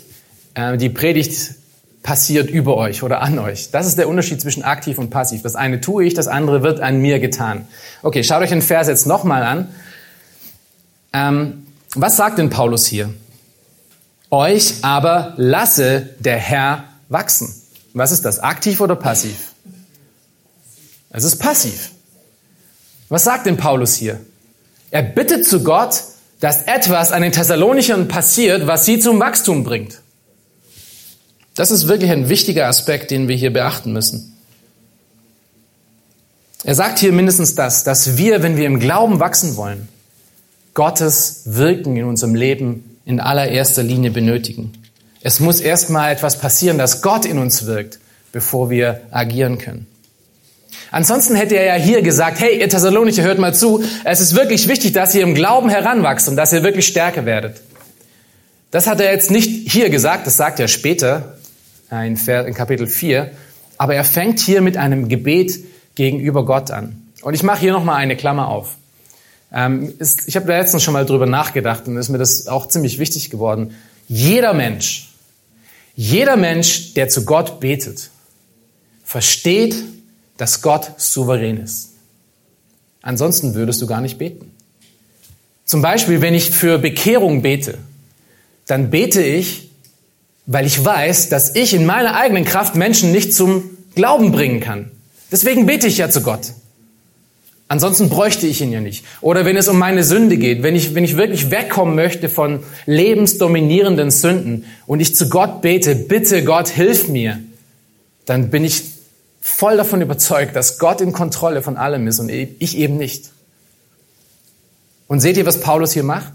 [0.54, 1.56] Äh, die Predigt
[2.08, 3.70] passiert über euch oder an euch.
[3.72, 5.42] Das ist der Unterschied zwischen aktiv und passiv.
[5.42, 7.68] Das eine tue ich, das andere wird an mir getan.
[8.02, 9.68] Okay, schaut euch den Vers jetzt nochmal an.
[11.12, 13.14] Ähm, was sagt denn Paulus hier?
[14.32, 17.54] Euch aber lasse der Herr wachsen.
[17.94, 18.40] Was ist das?
[18.40, 19.52] Aktiv oder passiv?
[21.10, 21.92] Es ist passiv.
[23.10, 24.22] Was sagt denn Paulus hier?
[24.92, 26.04] Er bittet zu Gott,
[26.40, 30.00] dass etwas an den Thessalonichern passiert, was sie zum Wachstum bringt.
[31.58, 34.38] Das ist wirklich ein wichtiger Aspekt, den wir hier beachten müssen.
[36.64, 39.88] Er sagt hier mindestens das, dass wir, wenn wir im Glauben wachsen wollen,
[40.76, 44.72] Gottes Wirken in unserem Leben in allererster Linie benötigen.
[45.22, 47.98] Es muss erstmal etwas passieren, dass Gott in uns wirkt,
[48.32, 49.88] bevor wir agieren können.
[50.92, 54.68] Ansonsten hätte er ja hier gesagt, hey, ihr Thessalonicher, hört mal zu, es ist wirklich
[54.68, 57.62] wichtig, dass ihr im Glauben heranwachst und dass ihr wirklich stärker werdet.
[58.70, 61.37] Das hat er jetzt nicht hier gesagt, das sagt er später,
[61.92, 63.32] in, Kapitel 4.
[63.78, 65.60] Aber er fängt hier mit einem Gebet
[65.96, 67.04] gegenüber Gott an.
[67.22, 68.76] Und ich mache hier nochmal eine Klammer auf.
[69.52, 73.00] Ähm, ich habe da letztens schon mal drüber nachgedacht und ist mir das auch ziemlich
[73.00, 73.76] wichtig geworden.
[74.08, 75.10] Jeder Mensch,
[75.96, 78.12] jeder Mensch, der zu Gott betet,
[79.04, 79.76] versteht,
[80.38, 81.94] dass Gott souverän ist.
[83.02, 84.52] Ansonsten würdest du gar nicht beten.
[85.66, 87.78] Zum Beispiel, wenn ich für Bekehrung bete,
[88.68, 89.67] dann bete ich,
[90.48, 94.92] weil ich weiß, dass ich in meiner eigenen Kraft Menschen nicht zum Glauben bringen kann.
[95.32, 96.54] Deswegen bete ich ja zu Gott.
[97.68, 99.04] Ansonsten bräuchte ich ihn ja nicht.
[99.20, 102.64] Oder wenn es um meine Sünde geht, wenn ich, wenn ich wirklich wegkommen möchte von
[102.86, 107.40] lebensdominierenden Sünden und ich zu Gott bete, bitte Gott, hilf mir,
[108.26, 108.84] dann bin ich
[109.42, 113.32] voll davon überzeugt, dass Gott in Kontrolle von allem ist und ich eben nicht.
[115.08, 116.34] Und seht ihr, was Paulus hier macht?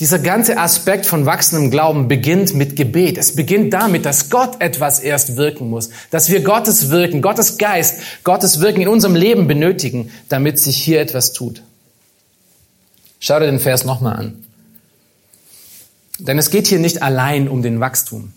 [0.00, 3.16] Dieser ganze Aspekt von wachsendem Glauben beginnt mit Gebet.
[3.16, 8.00] Es beginnt damit, dass Gott etwas erst wirken muss, dass wir Gottes Wirken, Gottes Geist,
[8.24, 11.62] Gottes Wirken in unserem Leben benötigen, damit sich hier etwas tut.
[13.20, 14.44] Schau dir den Vers nochmal an.
[16.18, 18.32] Denn es geht hier nicht allein um den Wachstum,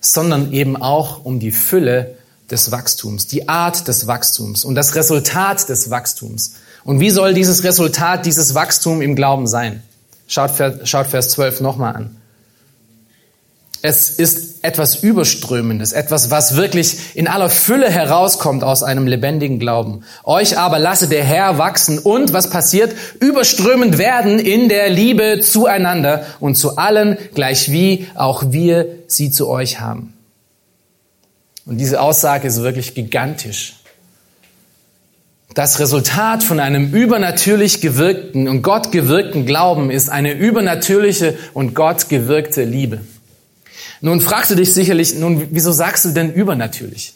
[0.00, 2.16] sondern eben auch um die Fülle
[2.50, 6.56] des Wachstums, die Art des Wachstums und das Resultat des Wachstums.
[6.84, 9.82] Und wie soll dieses Resultat, dieses Wachstum im Glauben sein?
[10.30, 10.52] Schaut,
[10.84, 12.16] schaut Vers 12 nochmal an.
[13.82, 20.04] Es ist etwas Überströmendes, etwas, was wirklich in aller Fülle herauskommt aus einem lebendigen Glauben.
[20.22, 26.24] Euch aber lasse der Herr wachsen und, was passiert, überströmend werden in der Liebe zueinander
[26.38, 30.14] und zu allen, gleich wie auch wir sie zu euch haben.
[31.66, 33.79] Und diese Aussage ist wirklich gigantisch.
[35.54, 42.08] Das Resultat von einem übernatürlich gewirkten und Gott gewirkten Glauben ist eine übernatürliche und Gott
[42.08, 43.00] gewirkte Liebe.
[44.00, 47.14] Nun fragst du dich sicherlich, nun, wieso sagst du denn übernatürlich?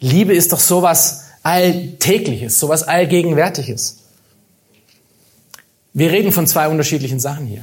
[0.00, 3.98] Liebe ist doch sowas Alltägliches, sowas Allgegenwärtiges.
[5.94, 7.62] Wir reden von zwei unterschiedlichen Sachen hier.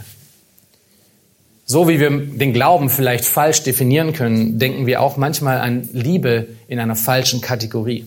[1.65, 6.47] So wie wir den Glauben vielleicht falsch definieren können, denken wir auch manchmal an Liebe
[6.67, 8.05] in einer falschen Kategorie.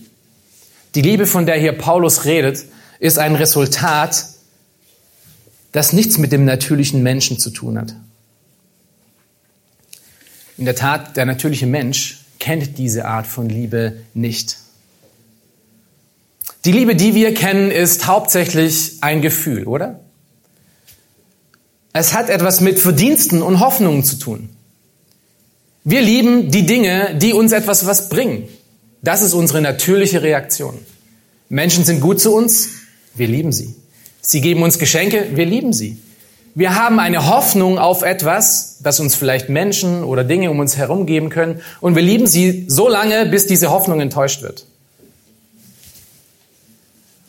[0.95, 2.65] Die Liebe, von der hier Paulus redet,
[2.99, 4.25] ist ein Resultat,
[5.71, 7.95] das nichts mit dem natürlichen Menschen zu tun hat.
[10.57, 14.57] In der Tat, der natürliche Mensch kennt diese Art von Liebe nicht.
[16.65, 20.01] Die Liebe, die wir kennen, ist hauptsächlich ein Gefühl, oder?
[21.93, 24.49] Es hat etwas mit Verdiensten und Hoffnungen zu tun.
[25.83, 28.47] Wir lieben die Dinge, die uns etwas was bringen.
[29.01, 30.77] Das ist unsere natürliche Reaktion.
[31.47, 32.69] Menschen sind gut zu uns,
[33.15, 33.75] wir lieben sie.
[34.21, 35.97] Sie geben uns Geschenke, wir lieben sie.
[36.55, 41.05] Wir haben eine Hoffnung auf etwas, das uns vielleicht Menschen oder Dinge um uns herum
[41.05, 44.65] geben können, und wir lieben sie so lange, bis diese Hoffnung enttäuscht wird.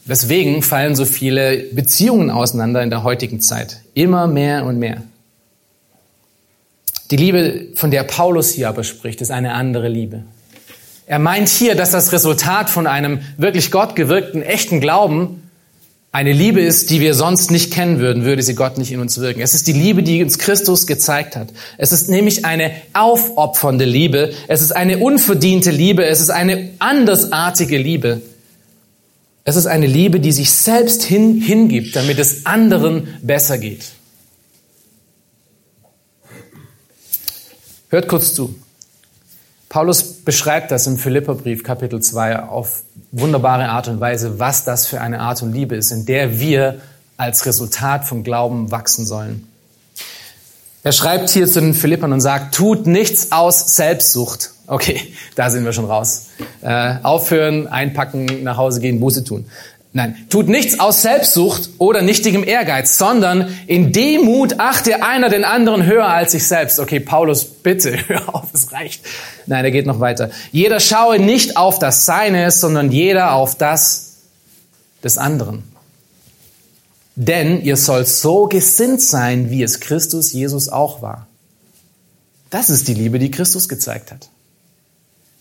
[0.04, 3.82] Deswegen fallen so viele Beziehungen auseinander in der heutigen Zeit.
[3.94, 5.02] Immer mehr und mehr.
[7.12, 10.24] Die Liebe, von der Paulus hier aber spricht, ist eine andere Liebe.
[11.10, 15.42] Er meint hier, dass das Resultat von einem wirklich gottgewirkten, echten Glauben
[16.12, 19.18] eine Liebe ist, die wir sonst nicht kennen würden, würde sie Gott nicht in uns
[19.18, 19.40] wirken.
[19.40, 21.48] Es ist die Liebe, die uns Christus gezeigt hat.
[21.78, 24.32] Es ist nämlich eine aufopfernde Liebe.
[24.46, 26.04] Es ist eine unverdiente Liebe.
[26.04, 28.22] Es ist eine andersartige Liebe.
[29.42, 33.82] Es ist eine Liebe, die sich selbst hin, hingibt, damit es anderen besser geht.
[37.88, 38.54] Hört kurz zu.
[39.70, 45.00] Paulus beschreibt das im Philipperbrief Kapitel 2 auf wunderbare Art und Weise, was das für
[45.00, 46.80] eine Art und Liebe ist, in der wir
[47.16, 49.46] als Resultat vom Glauben wachsen sollen.
[50.82, 54.50] Er schreibt hier zu den Philippern und sagt, tut nichts aus Selbstsucht.
[54.66, 55.00] Okay,
[55.36, 56.30] da sind wir schon raus.
[56.62, 59.46] Äh, aufhören, einpacken, nach Hause gehen, Buße tun.
[59.92, 65.84] Nein, tut nichts aus Selbstsucht oder nichtigem Ehrgeiz, sondern in Demut achte einer den anderen
[65.84, 66.78] höher als sich selbst.
[66.78, 69.04] Okay, Paulus, bitte, hör auf, es reicht.
[69.46, 70.30] Nein, er geht noch weiter.
[70.52, 74.10] Jeder schaue nicht auf das Seine, sondern jeder auf das
[75.02, 75.64] des anderen.
[77.16, 81.26] Denn ihr sollt so gesinnt sein, wie es Christus Jesus auch war.
[82.50, 84.28] Das ist die Liebe, die Christus gezeigt hat.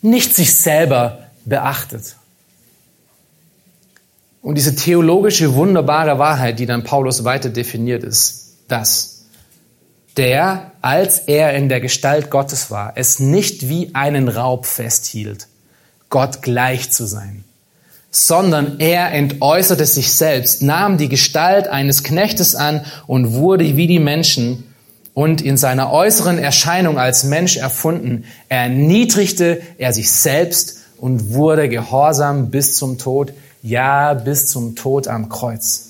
[0.01, 2.15] Nicht sich selber beachtet.
[4.41, 9.25] Und diese theologische wunderbare Wahrheit, die dann Paulus weiter definiert, ist das.
[10.17, 15.47] Der, als er in der Gestalt Gottes war, es nicht wie einen Raub festhielt,
[16.09, 17.43] Gott gleich zu sein,
[18.11, 23.99] sondern er entäußerte sich selbst, nahm die Gestalt eines Knechtes an und wurde wie die
[23.99, 24.63] Menschen
[25.13, 32.49] und in seiner äußeren Erscheinung als Mensch erfunden, erniedrigte er sich selbst und wurde gehorsam
[32.49, 35.89] bis zum Tod, ja bis zum Tod am Kreuz.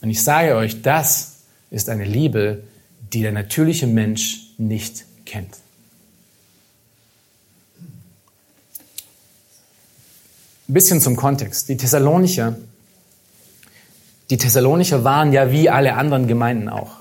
[0.00, 1.36] Und ich sage euch, das
[1.70, 2.62] ist eine Liebe,
[3.12, 5.56] die der natürliche Mensch nicht kennt.
[10.68, 11.68] Ein bisschen zum Kontext.
[11.68, 12.56] Die Thessalonicher,
[14.30, 17.00] die Thessalonicher waren ja wie alle anderen Gemeinden auch.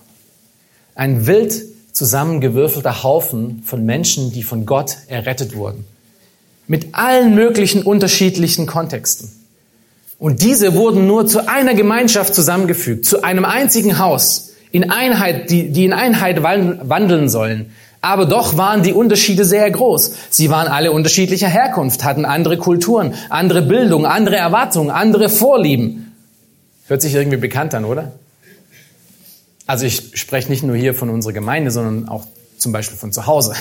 [0.96, 1.62] Ein wild
[1.94, 5.86] zusammengewürfelter Haufen von Menschen, die von Gott errettet wurden.
[6.68, 9.30] Mit allen möglichen unterschiedlichen Kontexten.
[10.20, 15.70] Und diese wurden nur zu einer Gemeinschaft zusammengefügt, zu einem einzigen Haus, in Einheit, die,
[15.70, 17.72] die in Einheit wandeln sollen.
[18.02, 20.14] Aber doch waren die Unterschiede sehr groß.
[20.30, 26.14] Sie waren alle unterschiedlicher Herkunft, hatten andere Kulturen, andere Bildung, andere Erwartungen, andere Vorlieben.
[26.88, 28.14] Hört sich irgendwie bekannt an, oder?
[29.66, 32.26] Also ich spreche nicht nur hier von unserer Gemeinde, sondern auch
[32.58, 33.54] zum Beispiel von zu Hause.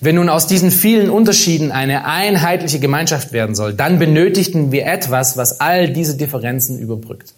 [0.00, 5.36] Wenn nun aus diesen vielen Unterschieden eine einheitliche Gemeinschaft werden soll, dann benötigten wir etwas,
[5.36, 7.34] was all diese Differenzen überbrückt.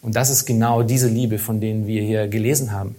[0.00, 2.94] Und das ist genau diese Liebe, von denen wir hier gelesen haben.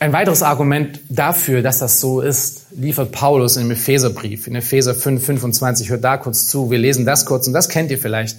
[0.00, 5.24] Ein weiteres Argument dafür, dass das so ist, liefert Paulus im Epheserbrief, in Epheser 5,
[5.24, 5.88] 25.
[5.88, 6.70] Hört da kurz zu.
[6.70, 8.36] Wir lesen das kurz und das kennt ihr vielleicht.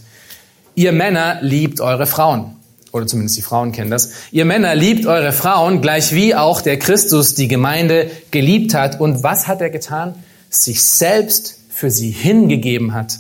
[0.76, 2.56] Ihr Männer liebt eure Frauen
[2.96, 4.12] oder zumindest die Frauen kennen das.
[4.32, 9.02] Ihr Männer liebt eure Frauen, gleich wie auch der Christus die Gemeinde geliebt hat.
[9.02, 10.16] Und was hat er getan?
[10.50, 13.20] Sich selbst für sie hingegeben hat,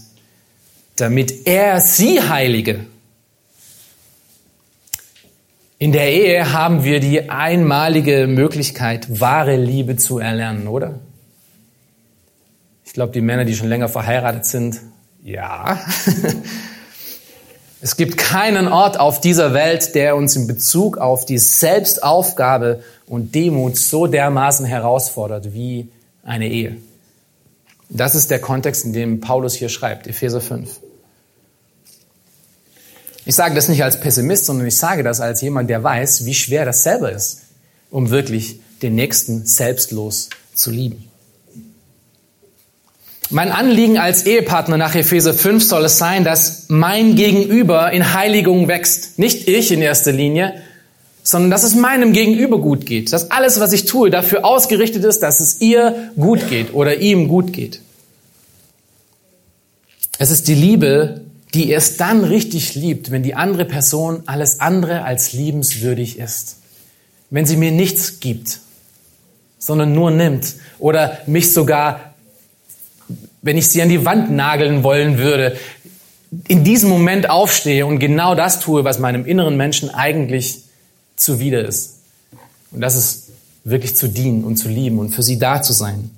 [0.96, 2.86] damit er sie heilige.
[5.78, 11.02] In der Ehe haben wir die einmalige Möglichkeit, wahre Liebe zu erlernen, oder?
[12.86, 14.80] Ich glaube, die Männer, die schon länger verheiratet sind,
[15.22, 15.82] ja.
[17.86, 23.36] Es gibt keinen Ort auf dieser Welt, der uns in Bezug auf die Selbstaufgabe und
[23.36, 25.90] Demut so dermaßen herausfordert wie
[26.24, 26.78] eine Ehe.
[27.90, 30.80] Das ist der Kontext, in dem Paulus hier schreibt, Epheser 5.
[33.24, 36.34] Ich sage das nicht als Pessimist, sondern ich sage das als jemand, der weiß, wie
[36.34, 37.42] schwer das selber ist,
[37.92, 41.05] um wirklich den Nächsten selbstlos zu lieben.
[43.32, 48.68] Mein Anliegen als Ehepartner nach Epheser 5 soll es sein, dass mein Gegenüber in Heiligung
[48.68, 49.18] wächst.
[49.18, 50.62] Nicht ich in erster Linie,
[51.24, 53.12] sondern dass es meinem Gegenüber gut geht.
[53.12, 57.28] Dass alles, was ich tue, dafür ausgerichtet ist, dass es ihr gut geht oder ihm
[57.28, 57.82] gut geht.
[60.20, 61.22] Es ist die Liebe,
[61.56, 66.58] die erst dann richtig liebt, wenn die andere Person alles andere als liebenswürdig ist.
[67.32, 68.60] Wenn sie mir nichts gibt,
[69.58, 72.15] sondern nur nimmt oder mich sogar,
[73.46, 75.56] wenn ich sie an die Wand nageln wollen würde,
[76.48, 80.64] in diesem Moment aufstehe und genau das tue, was meinem inneren Menschen eigentlich
[81.16, 82.00] zuwider ist.
[82.72, 83.30] Und das ist
[83.64, 86.10] wirklich zu dienen und zu lieben und für sie da zu sein.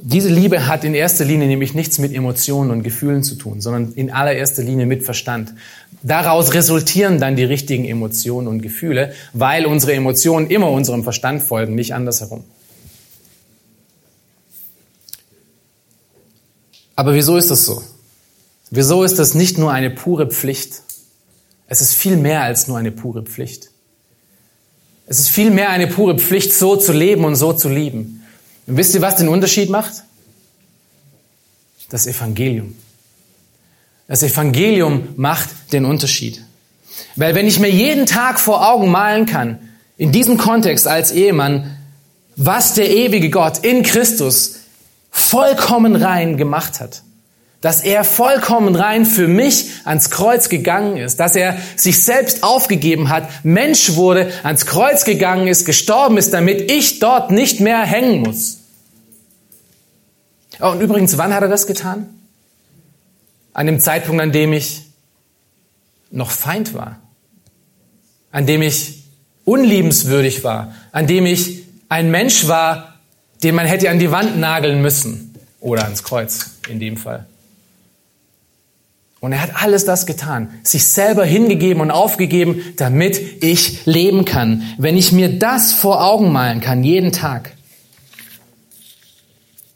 [0.00, 3.92] Diese Liebe hat in erster Linie nämlich nichts mit Emotionen und Gefühlen zu tun, sondern
[3.92, 5.52] in allererster Linie mit Verstand.
[6.02, 11.74] Daraus resultieren dann die richtigen Emotionen und Gefühle, weil unsere Emotionen immer unserem Verstand folgen,
[11.74, 12.44] nicht andersherum.
[17.00, 17.82] Aber wieso ist das so?
[18.70, 20.82] Wieso ist das nicht nur eine pure Pflicht?
[21.66, 23.70] Es ist viel mehr als nur eine pure Pflicht.
[25.06, 28.22] Es ist viel mehr eine pure Pflicht, so zu leben und so zu lieben.
[28.66, 30.04] Und wisst ihr, was den Unterschied macht?
[31.88, 32.76] Das Evangelium.
[34.06, 36.44] Das Evangelium macht den Unterschied.
[37.16, 39.58] Weil wenn ich mir jeden Tag vor Augen malen kann,
[39.96, 41.78] in diesem Kontext als Ehemann,
[42.36, 44.59] was der ewige Gott in Christus
[45.10, 47.02] vollkommen rein gemacht hat,
[47.60, 53.10] dass er vollkommen rein für mich ans Kreuz gegangen ist, dass er sich selbst aufgegeben
[53.10, 58.20] hat, Mensch wurde, ans Kreuz gegangen ist, gestorben ist, damit ich dort nicht mehr hängen
[58.20, 58.58] muss.
[60.60, 62.08] Oh, und übrigens, wann hat er das getan?
[63.52, 64.82] An dem Zeitpunkt, an dem ich
[66.10, 66.98] noch Feind war,
[68.30, 69.04] an dem ich
[69.44, 72.89] unliebenswürdig war, an dem ich ein Mensch war,
[73.42, 77.26] den man hätte an die Wand nageln müssen oder ans Kreuz in dem Fall.
[79.20, 84.62] Und er hat alles das getan, sich selber hingegeben und aufgegeben, damit ich leben kann.
[84.78, 87.52] Wenn ich mir das vor Augen malen kann, jeden Tag,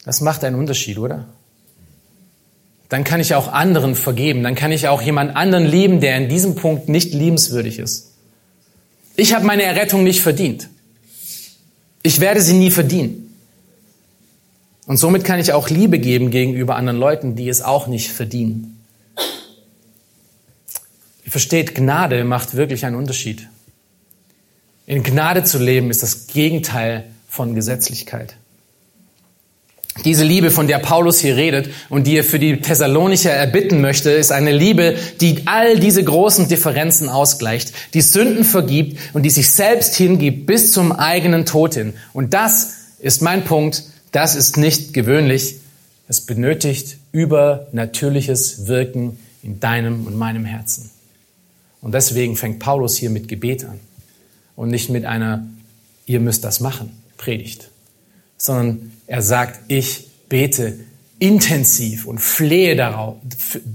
[0.07, 1.27] das macht einen Unterschied, oder?
[2.89, 6.29] Dann kann ich auch anderen vergeben, dann kann ich auch jemand anderen lieben, der in
[6.29, 8.13] diesem Punkt nicht liebenswürdig ist.
[9.17, 10.69] Ich habe meine Errettung nicht verdient.
[12.03, 13.24] Ich werde sie nie verdienen.
[14.87, 18.85] Und somit kann ich auch Liebe geben gegenüber anderen Leuten, die es auch nicht verdienen.
[21.25, 23.49] Ihr versteht, Gnade macht wirklich einen Unterschied.
[24.87, 28.37] In Gnade zu leben ist das Gegenteil von Gesetzlichkeit.
[30.05, 34.11] Diese Liebe, von der Paulus hier redet und die er für die Thessalonicher erbitten möchte,
[34.11, 39.51] ist eine Liebe, die all diese großen Differenzen ausgleicht, die Sünden vergibt und die sich
[39.53, 41.95] selbst hingibt bis zum eigenen Tod hin.
[42.13, 43.85] Und das ist mein Punkt.
[44.15, 45.57] Das ist nicht gewöhnlich.
[46.07, 50.91] Es benötigt übernatürliches Wirken in deinem und meinem Herzen.
[51.81, 53.81] Und deswegen fängt Paulus hier mit Gebet an
[54.55, 55.45] und nicht mit einer,
[56.07, 57.71] ihr müsst das machen, Predigt,
[58.37, 60.79] sondern er sagt, ich bete
[61.19, 63.17] intensiv und flehe darauf,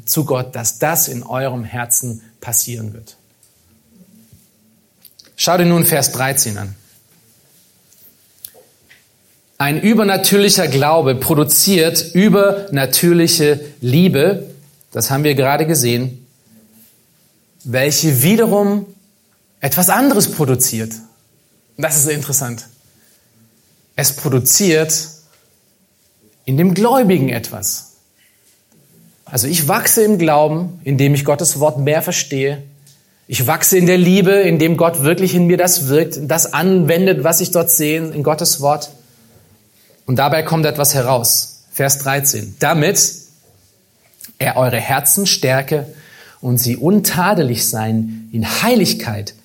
[0.06, 3.18] zu Gott, dass das in eurem Herzen passieren wird.
[5.36, 6.76] Schau dir nun Vers 13 an.
[9.60, 14.49] Ein übernatürlicher Glaube produziert übernatürliche Liebe.
[14.91, 16.26] Das haben wir gerade gesehen
[17.64, 18.86] welche wiederum
[19.60, 20.93] etwas anderes produziert.
[21.78, 22.68] Das ist interessant.
[23.95, 24.93] Es produziert
[26.45, 27.91] in dem Gläubigen etwas.
[29.26, 32.64] Also ich wachse im Glauben, indem ich Gottes Wort mehr verstehe.
[33.28, 37.41] Ich wachse in der Liebe, indem Gott wirklich in mir das wirkt, das anwendet, was
[37.41, 38.89] ich dort sehe in Gottes Wort.
[40.10, 41.66] Und dabei kommt etwas heraus.
[41.72, 42.55] Vers 13.
[42.57, 42.99] Damit
[44.39, 45.86] er eure Herzen stärke
[46.41, 49.36] und sie untadelig sein in Heiligkeit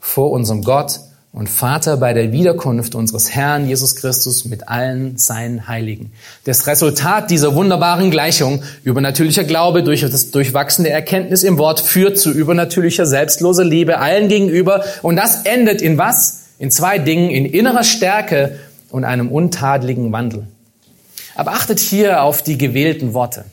[0.00, 1.00] vor unserem Gott
[1.34, 6.10] und Vater bei der Wiederkunft unseres Herrn Jesus Christus mit allen seinen Heiligen.
[6.44, 12.30] Das Resultat dieser wunderbaren Gleichung, übernatürlicher Glaube durch das durchwachsende Erkenntnis im Wort, führt zu
[12.30, 14.84] übernatürlicher selbstloser Liebe allen gegenüber.
[15.02, 16.44] Und das endet in was?
[16.58, 18.58] In zwei Dingen, in innerer Stärke
[18.94, 20.46] und einem untadeligen Wandel.
[21.34, 23.44] Aber achtet hier auf die gewählten Worte.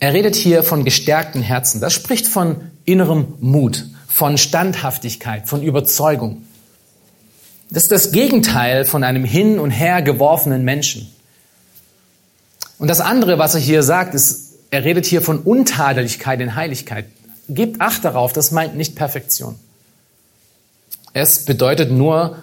[0.00, 1.80] Er redet hier von gestärkten Herzen.
[1.80, 6.42] Das spricht von innerem Mut, von Standhaftigkeit, von Überzeugung.
[7.70, 11.08] Das ist das Gegenteil von einem hin und her geworfenen Menschen.
[12.80, 17.06] Und das andere, was er hier sagt, ist, er redet hier von Untadeligkeit in Heiligkeit.
[17.48, 19.54] Gebt Acht darauf, das meint nicht Perfektion.
[21.12, 22.38] Es bedeutet nur,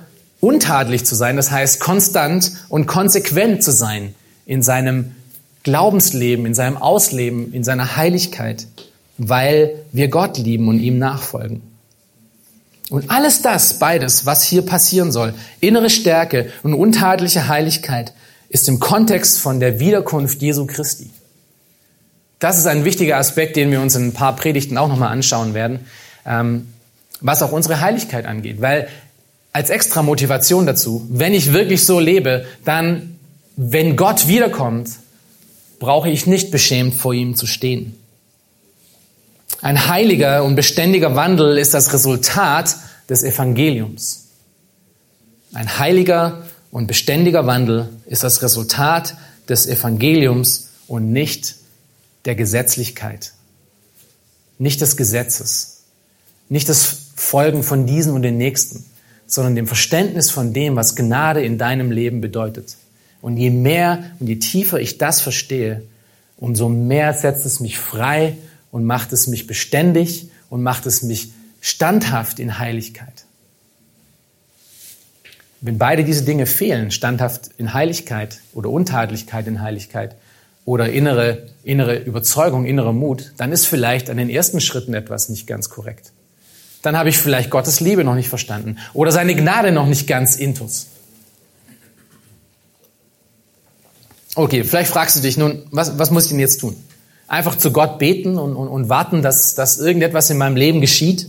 [0.46, 4.14] untadelig zu sein, das heißt konstant und konsequent zu sein
[4.46, 5.16] in seinem
[5.64, 8.68] Glaubensleben, in seinem Ausleben, in seiner Heiligkeit.
[9.18, 11.62] weil wir Gott lieben und ihm nachfolgen.
[12.90, 18.14] Und alles das, beides, was hier passieren soll, innere Stärke und untadliche Heiligkeit,
[18.50, 21.10] ist im Kontext von der Wiederkunft Jesu Christi.
[22.40, 25.54] Das ist ein wichtiger Aspekt, den wir uns in ein paar Predigten auch nochmal anschauen
[25.54, 25.80] werden,
[26.26, 26.68] ähm,
[27.22, 28.62] was auch unsere Heiligkeit angeht.
[28.62, 28.88] Weil
[29.56, 33.18] als extra Motivation dazu, wenn ich wirklich so lebe, dann,
[33.56, 34.90] wenn Gott wiederkommt,
[35.80, 37.98] brauche ich nicht beschämt vor ihm zu stehen.
[39.62, 42.76] Ein heiliger und beständiger Wandel ist das Resultat
[43.08, 44.26] des Evangeliums.
[45.54, 49.16] Ein heiliger und beständiger Wandel ist das Resultat
[49.48, 51.56] des Evangeliums und nicht
[52.26, 53.32] der Gesetzlichkeit,
[54.58, 55.84] nicht des Gesetzes,
[56.50, 58.84] nicht das Folgen von diesen und den nächsten,
[59.28, 62.78] sondern dem Verständnis von dem, was Gnade in deinem Leben bedeutet.
[63.22, 65.84] Und je mehr und je tiefer ich das verstehe,
[66.38, 68.38] umso mehr setzt es mich frei
[68.72, 73.26] und macht es mich beständig und macht es mich standhaft in Heiligkeit.
[75.62, 80.16] Wenn beide diese Dinge fehlen, standhaft in Heiligkeit oder Untadlichkeit in Heiligkeit
[80.64, 85.48] oder innere, innere Überzeugung, innerer Mut, dann ist vielleicht an den ersten Schritten etwas nicht
[85.48, 86.12] ganz korrekt.
[86.86, 90.36] Dann habe ich vielleicht Gottes Liebe noch nicht verstanden oder seine Gnade noch nicht ganz
[90.36, 90.86] intus.
[94.36, 96.76] Okay, vielleicht fragst du dich nun, was, was muss ich denn jetzt tun?
[97.28, 101.28] Einfach zu Gott beten und, und, und warten, dass, dass irgendetwas in meinem Leben geschieht?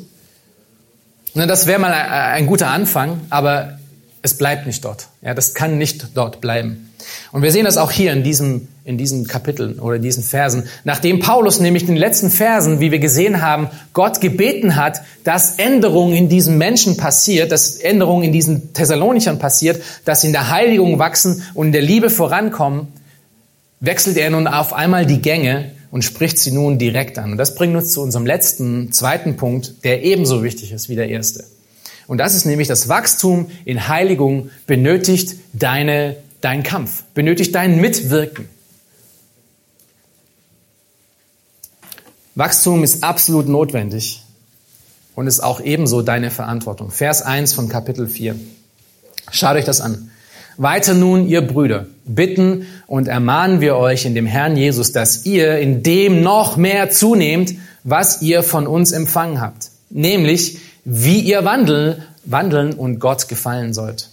[1.32, 3.78] Na, das wäre mal ein, ein guter Anfang, aber
[4.22, 5.08] es bleibt nicht dort.
[5.22, 6.90] Ja, das kann nicht dort bleiben.
[7.32, 10.64] Und wir sehen das auch hier in diesem, in diesen Kapiteln oder diesen Versen.
[10.84, 15.58] Nachdem Paulus nämlich in den letzten Versen, wie wir gesehen haben, Gott gebeten hat, dass
[15.58, 20.50] Änderungen in diesem Menschen passiert, dass Änderungen in diesen Thessalonichern passiert, dass sie in der
[20.50, 22.88] Heiligung wachsen und in der Liebe vorankommen,
[23.80, 27.32] wechselt er nun auf einmal die Gänge und spricht sie nun direkt an.
[27.32, 31.08] Und das bringt uns zu unserem letzten, zweiten Punkt, der ebenso wichtig ist wie der
[31.08, 31.44] erste.
[32.07, 38.48] Und das ist nämlich das Wachstum in Heiligung benötigt deine, dein Kampf, benötigt dein Mitwirken.
[42.34, 44.22] Wachstum ist absolut notwendig
[45.14, 46.90] und ist auch ebenso deine Verantwortung.
[46.90, 48.36] Vers 1 von Kapitel 4.
[49.30, 50.11] Schaut euch das an.
[50.59, 55.59] Weiter nun, ihr Brüder, bitten und ermahnen wir euch in dem Herrn Jesus, dass ihr
[55.59, 57.54] in dem noch mehr zunehmt,
[57.84, 60.59] was ihr von uns empfangen habt, nämlich
[60.89, 64.09] wie ihr wandeln, wandeln und Gott gefallen sollt.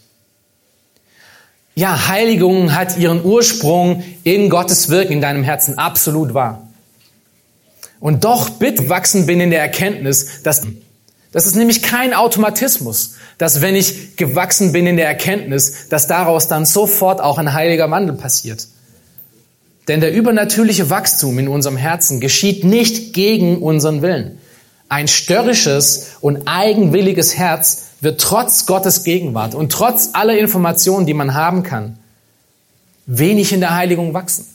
[1.75, 6.67] Ja, Heiligung hat ihren Ursprung in Gottes Wirken in deinem Herzen, absolut wahr.
[7.99, 10.63] Und doch bitte wachsen bin in der Erkenntnis, dass
[11.31, 16.47] das ist nämlich kein Automatismus, dass wenn ich gewachsen bin in der Erkenntnis, dass daraus
[16.47, 18.67] dann sofort auch ein heiliger Wandel passiert.
[19.87, 24.39] Denn der übernatürliche Wachstum in unserem Herzen geschieht nicht gegen unseren Willen.
[24.93, 31.33] Ein störrisches und eigenwilliges Herz wird trotz Gottes Gegenwart und trotz aller Informationen, die man
[31.33, 31.97] haben kann,
[33.07, 34.45] wenig in der Heiligung wachsen.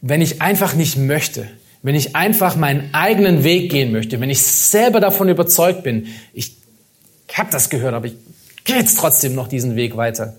[0.00, 1.48] Wenn ich einfach nicht möchte,
[1.82, 6.56] wenn ich einfach meinen eigenen Weg gehen möchte, wenn ich selber davon überzeugt bin, ich
[7.32, 8.14] habe das gehört, aber ich
[8.62, 10.36] gehe jetzt trotzdem noch diesen Weg weiter,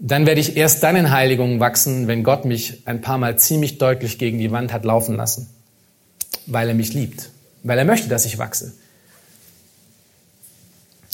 [0.00, 3.78] dann werde ich erst dann in Heiligung wachsen, wenn Gott mich ein paar Mal ziemlich
[3.78, 5.48] deutlich gegen die Wand hat laufen lassen,
[6.48, 7.30] weil er mich liebt,
[7.62, 8.72] weil er möchte, dass ich wachse.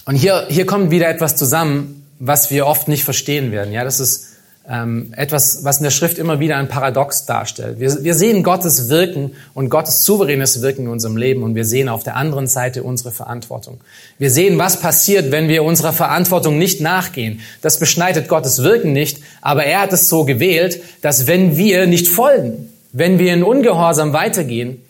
[0.07, 3.73] Und hier, hier kommt wieder etwas zusammen, was wir oft nicht verstehen werden.
[3.73, 4.35] Ja, das ist
[4.69, 7.81] ähm, etwas, was in der Schrift immer wieder ein Paradox darstellt.
[7.81, 11.89] Wir, wir sehen Gottes Wirken und Gottes souveränes Wirken in unserem Leben und wir sehen
[11.89, 13.81] auf der anderen Seite unsere Verantwortung.
[14.19, 17.41] Wir sehen, was passiert, wenn wir unserer Verantwortung nicht nachgehen.
[17.61, 22.09] Das beschneidet Gottes Wirken nicht, aber er hat es so gewählt, dass wenn wir nicht
[22.09, 24.81] folgen, wenn wir in Ungehorsam weitergehen,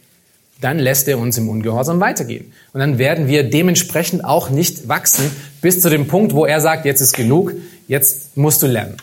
[0.60, 2.52] dann lässt er uns im Ungehorsam weitergehen.
[2.72, 5.30] Und dann werden wir dementsprechend auch nicht wachsen
[5.60, 7.52] bis zu dem Punkt, wo er sagt, jetzt ist genug,
[7.88, 8.96] jetzt musst du lernen.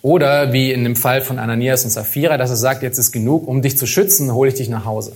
[0.00, 3.48] Oder wie in dem Fall von Ananias und Sapphira, dass er sagt, jetzt ist genug,
[3.48, 5.12] um dich zu schützen, hole ich dich nach Hause.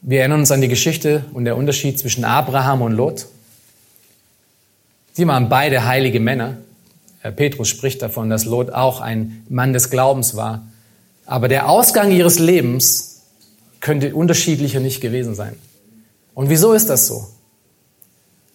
[0.00, 3.26] Wir erinnern uns an die Geschichte und der Unterschied zwischen Abraham und Lot.
[5.12, 6.56] Sie waren beide heilige Männer.
[7.36, 10.66] Petrus spricht davon, dass Lot auch ein Mann des Glaubens war.
[11.28, 13.20] Aber der Ausgang ihres Lebens
[13.80, 15.56] könnte unterschiedlicher nicht gewesen sein.
[16.32, 17.28] Und wieso ist das so?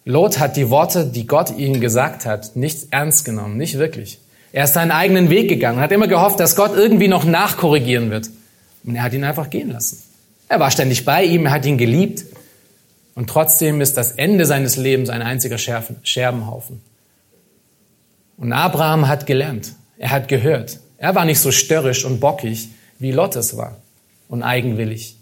[0.04, 4.18] Lot hat die Worte, die Gott ihm gesagt hat, nicht ernst genommen, nicht wirklich.
[4.52, 8.28] Er ist seinen eigenen Weg gegangen, hat immer gehofft, dass Gott irgendwie noch nachkorrigieren wird.
[8.82, 10.02] Und er hat ihn einfach gehen lassen.
[10.48, 12.24] Er war ständig bei ihm, er hat ihn geliebt.
[13.14, 16.82] Und trotzdem ist das Ende seines Lebens ein einziger Scherbenhaufen.
[18.36, 23.12] Und Abraham hat gelernt, er hat gehört, Er war nicht so störrisch und bockig, wie
[23.12, 23.76] Lot es war
[24.30, 25.16] und eigenwillig.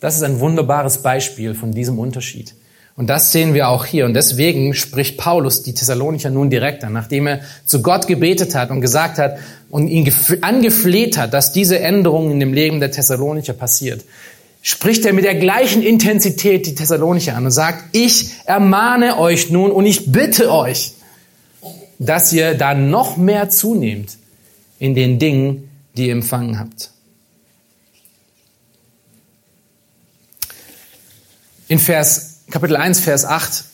[0.00, 2.54] Das ist ein wunderbares Beispiel von diesem Unterschied.
[2.96, 4.06] Und das sehen wir auch hier.
[4.06, 8.70] Und deswegen spricht Paulus die Thessalonicher nun direkt an, nachdem er zu Gott gebetet hat
[8.70, 9.36] und gesagt hat
[9.68, 14.02] und ihn angefleht hat, dass diese Änderung in dem Leben der Thessalonicher passiert.
[14.62, 19.70] Spricht er mit der gleichen Intensität die Thessalonicher an und sagt, ich ermahne euch nun
[19.70, 20.94] und ich bitte euch,
[21.98, 24.16] dass ihr da noch mehr zunehmt
[24.78, 26.90] in den Dingen, die ihr empfangen habt.
[31.68, 33.64] In Vers, Kapitel 1, Vers 8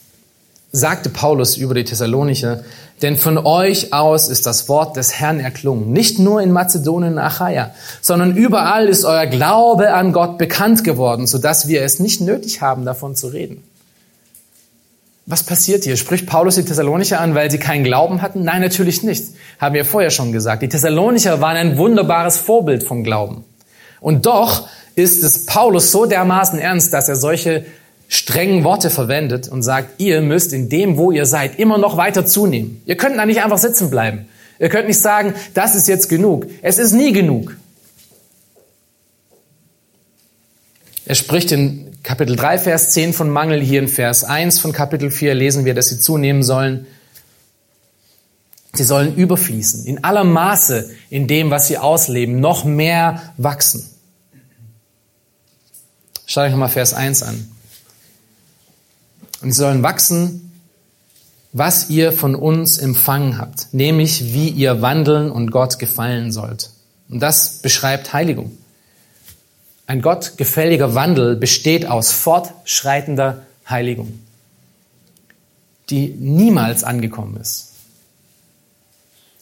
[0.73, 2.63] sagte Paulus über die Thessalonicher,
[3.03, 7.19] denn von euch aus ist das Wort des Herrn erklungen, nicht nur in Mazedonien und
[7.19, 12.61] Achaia, sondern überall ist euer Glaube an Gott bekannt geworden, sodass wir es nicht nötig
[12.61, 13.65] haben, davon zu reden.
[15.31, 15.97] Was passiert hier?
[15.97, 18.43] Spricht Paulus die Thessalonicher an, weil sie keinen Glauben hatten?
[18.43, 19.27] Nein, natürlich nicht.
[19.61, 20.61] Haben wir vorher schon gesagt.
[20.61, 23.45] Die Thessalonicher waren ein wunderbares Vorbild vom Glauben.
[24.01, 24.67] Und doch
[24.97, 27.65] ist es Paulus so dermaßen ernst, dass er solche
[28.09, 32.27] strengen Worte verwendet und sagt, ihr müsst in dem, wo ihr seid, immer noch weiter
[32.27, 32.83] zunehmen.
[32.85, 34.27] Ihr könnt da nicht einfach sitzen bleiben.
[34.59, 36.47] Ihr könnt nicht sagen, das ist jetzt genug.
[36.61, 37.57] Es ist nie genug.
[41.07, 43.61] Er spricht in Kapitel 3, Vers 10 von Mangel.
[43.61, 46.87] Hier in Vers 1 von Kapitel 4 lesen wir, dass sie zunehmen sollen.
[48.73, 53.85] Sie sollen überfließen, in aller Maße in dem, was sie ausleben, noch mehr wachsen.
[56.25, 57.51] Schaut euch nochmal Vers 1 an.
[59.43, 60.53] Und sie sollen wachsen,
[61.53, 66.71] was ihr von uns empfangen habt, nämlich wie ihr wandeln und Gott gefallen sollt.
[67.09, 68.57] Und das beschreibt Heiligung.
[69.91, 74.21] Ein Gott gefälliger Wandel besteht aus fortschreitender Heiligung,
[75.89, 77.73] die niemals angekommen ist.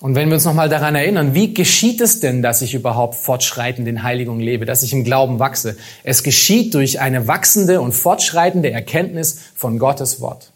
[0.01, 3.87] Und wenn wir uns nochmal daran erinnern, wie geschieht es denn, dass ich überhaupt fortschreitend
[3.89, 5.77] in Heiligung lebe, dass ich im Glauben wachse?
[6.03, 10.53] Es geschieht durch eine wachsende und fortschreitende Erkenntnis von Gottes Wort.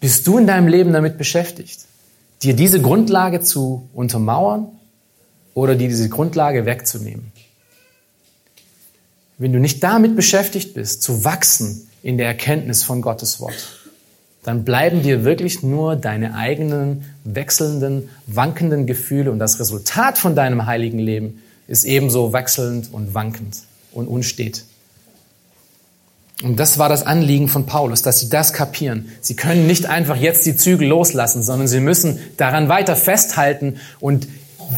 [0.00, 1.82] Bist du in deinem Leben damit beschäftigt,
[2.42, 4.72] dir diese Grundlage zu untermauern
[5.54, 7.32] oder dir diese Grundlage wegzunehmen.
[9.38, 13.80] Wenn du nicht damit beschäftigt bist, zu wachsen in der Erkenntnis von Gottes Wort,
[14.44, 20.66] dann bleiben dir wirklich nur deine eigenen wechselnden, wankenden Gefühle und das Resultat von deinem
[20.66, 23.58] heiligen Leben ist ebenso wechselnd und wankend
[23.92, 24.64] und unstet.
[26.42, 29.08] Und das war das Anliegen von Paulus, dass sie das kapieren.
[29.20, 34.26] Sie können nicht einfach jetzt die Zügel loslassen, sondern sie müssen daran weiter festhalten und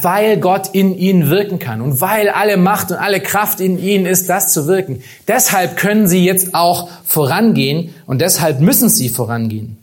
[0.02, 4.06] weil Gott in ihnen wirken kann und weil alle Macht und alle Kraft in ihnen
[4.06, 5.02] ist, das zu wirken.
[5.28, 9.78] Deshalb können sie jetzt auch vorangehen und deshalb müssen sie vorangehen.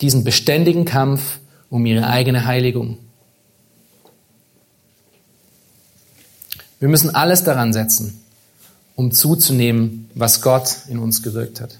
[0.00, 1.38] Diesen beständigen Kampf
[1.70, 2.98] um ihre eigene Heiligung.
[6.80, 8.20] Wir müssen alles daran setzen,
[8.96, 11.78] um zuzunehmen, was Gott in uns gewirkt hat.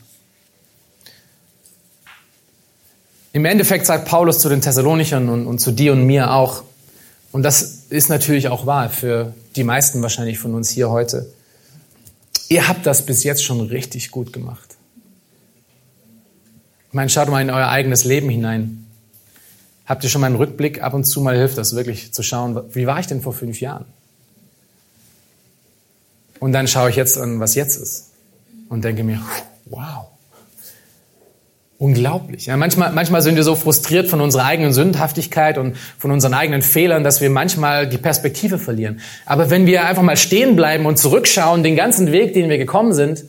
[3.32, 6.62] Im Endeffekt sagt Paulus zu den Thessalonichern und, und zu dir und mir auch,
[7.33, 11.33] und das ist natürlich auch wahr für die meisten wahrscheinlich von uns hier heute.
[12.49, 14.76] Ihr habt das bis jetzt schon richtig gut gemacht.
[16.89, 18.87] Ich meine, schaut mal in euer eigenes Leben hinein.
[19.87, 20.83] Habt ihr schon mal einen Rückblick?
[20.83, 23.61] Ab und zu mal hilft das wirklich zu schauen, wie war ich denn vor fünf
[23.61, 23.87] Jahren?
[26.39, 28.11] Und dann schaue ich jetzt an, was jetzt ist.
[28.68, 29.22] Und denke mir,
[29.64, 30.12] wow,
[31.83, 32.47] Unglaublich.
[32.47, 36.62] Ja, manchmal, manchmal sind wir so frustriert von unserer eigenen Sündhaftigkeit und von unseren eigenen
[36.62, 39.01] Fehlern, dass wir manchmal die Perspektive verlieren.
[39.26, 42.93] Aber wenn wir einfach mal stehen bleiben und zurückschauen, den ganzen Weg, den wir gekommen
[42.93, 43.24] sind,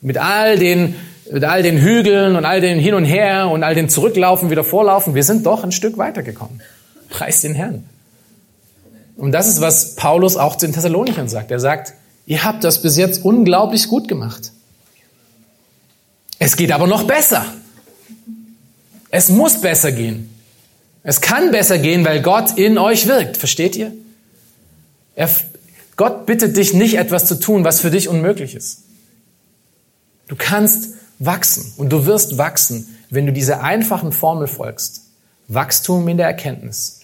[0.00, 0.96] mit all den,
[1.30, 4.64] mit all den Hügeln und all den Hin und Her und all den Zurücklaufen, wieder
[4.64, 6.60] Vorlaufen, wir sind doch ein Stück weitergekommen.
[7.10, 7.84] Preis den Herrn.
[9.16, 11.52] Und das ist, was Paulus auch zu den Thessalonichern sagt.
[11.52, 11.92] Er sagt,
[12.26, 14.50] ihr habt das bis jetzt unglaublich gut gemacht.
[16.38, 17.44] Es geht aber noch besser.
[19.10, 20.30] Es muss besser gehen.
[21.02, 23.36] Es kann besser gehen, weil Gott in euch wirkt.
[23.36, 23.92] Versteht ihr?
[25.14, 25.28] Er,
[25.96, 28.84] Gott bittet dich nicht etwas zu tun, was für dich unmöglich ist.
[30.28, 35.02] Du kannst wachsen und du wirst wachsen, wenn du dieser einfachen Formel folgst.
[35.48, 37.00] Wachstum in der Erkenntnis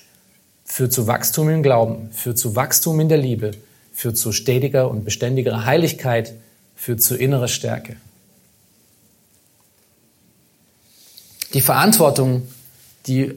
[0.65, 3.51] führt zu Wachstum im Glauben, führt zu Wachstum in der Liebe,
[3.93, 6.35] führt zu stetiger und beständigerer Heiligkeit,
[6.77, 7.97] führt zu innerer Stärke.
[11.55, 12.43] Die Verantwortung,
[13.07, 13.35] die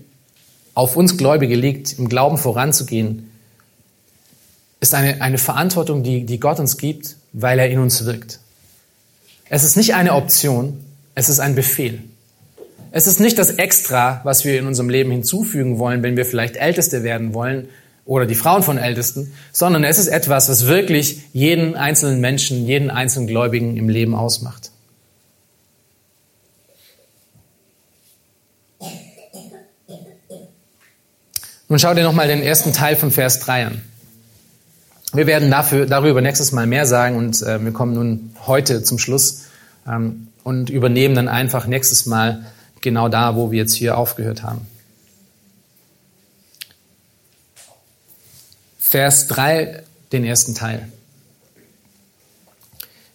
[0.74, 3.32] auf uns Gläubige liegt, im Glauben voranzugehen,
[4.80, 8.40] ist eine, eine Verantwortung, die, die Gott uns gibt, weil er in uns wirkt.
[9.50, 10.84] Es ist nicht eine Option,
[11.14, 12.02] es ist ein Befehl.
[12.92, 16.58] Es ist nicht das Extra, was wir in unserem Leben hinzufügen wollen, wenn wir vielleicht
[16.58, 17.70] Älteste werden wollen
[18.06, 22.90] oder die Frauen von Ältesten, sondern es ist etwas, was wirklich jeden einzelnen Menschen, jeden
[22.90, 24.71] einzelnen Gläubigen im Leben ausmacht.
[31.72, 33.82] Nun schau dir nochmal den ersten Teil von Vers 3 an.
[35.14, 39.00] Wir werden dafür, darüber nächstes Mal mehr sagen und äh, wir kommen nun heute zum
[39.00, 39.44] Schluss
[39.88, 42.46] ähm, und übernehmen dann einfach nächstes Mal
[42.82, 44.68] genau da, wo wir jetzt hier aufgehört haben.
[48.78, 50.92] Vers 3, den ersten Teil.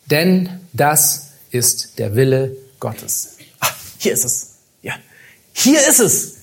[0.07, 3.37] Denn das ist der Wille Gottes.
[3.61, 4.55] Ah, hier ist es.
[4.81, 4.95] Ja,
[5.53, 6.36] hier ist es.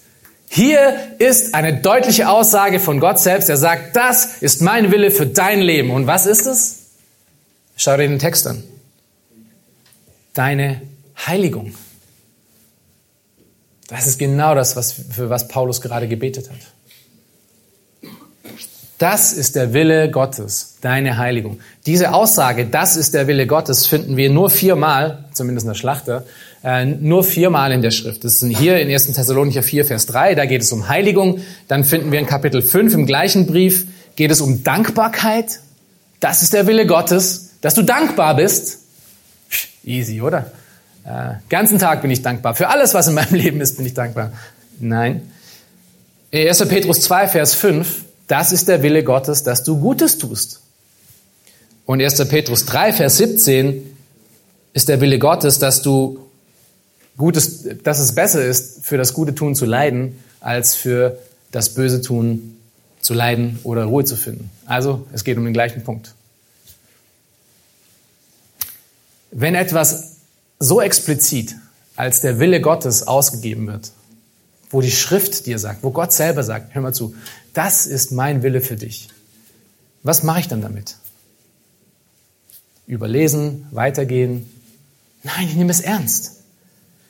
[0.55, 3.49] Hier ist eine deutliche Aussage von Gott selbst.
[3.49, 5.89] Er sagt, das ist mein Wille für dein Leben.
[5.89, 6.89] Und was ist es?
[7.75, 8.63] Schau dir den Text an.
[10.35, 10.83] Deine
[11.25, 11.73] Heiligung.
[13.87, 18.11] Das ist genau das, was, für was Paulus gerade gebetet hat.
[18.99, 21.61] Das ist der Wille Gottes, deine Heiligung.
[21.87, 26.25] Diese Aussage, das ist der Wille Gottes, finden wir nur viermal, zumindest in der Schlachter,
[26.63, 28.23] äh, nur viermal in der Schrift.
[28.23, 29.07] Das ist hier in 1.
[29.07, 31.41] Thessalonicher 4, Vers 3, da geht es um Heiligung.
[31.67, 35.59] Dann finden wir in Kapitel 5 im gleichen Brief, geht es um Dankbarkeit.
[36.19, 38.79] Das ist der Wille Gottes, dass du dankbar bist.
[39.83, 40.51] Easy, oder?
[41.05, 42.55] Äh, ganzen Tag bin ich dankbar.
[42.55, 44.31] Für alles, was in meinem Leben ist, bin ich dankbar.
[44.79, 45.29] Nein.
[46.31, 46.65] 1.
[46.67, 50.61] Petrus 2, Vers 5, das ist der Wille Gottes, dass du Gutes tust.
[51.85, 52.27] Und 1.
[52.29, 53.95] Petrus 3, Vers 17
[54.71, 56.22] ist der Wille Gottes, dass du
[57.17, 61.19] Gutes, dass es besser ist, für das gute Tun zu leiden, als für
[61.51, 62.57] das böse Tun
[63.01, 64.49] zu leiden oder Ruhe zu finden.
[64.65, 66.15] Also, es geht um den gleichen Punkt.
[69.31, 70.17] Wenn etwas
[70.59, 71.55] so explizit
[71.95, 73.91] als der Wille Gottes ausgegeben wird,
[74.69, 77.15] wo die Schrift dir sagt, wo Gott selber sagt, hör mal zu,
[77.53, 79.09] das ist mein Wille für dich.
[80.01, 80.97] Was mache ich dann damit?
[82.87, 84.49] Überlesen, weitergehen?
[85.23, 86.42] Nein, ich nehme es ernst.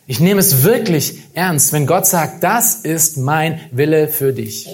[0.05, 4.67] Ich nehme es wirklich ernst, wenn Gott sagt, das ist mein Wille für dich,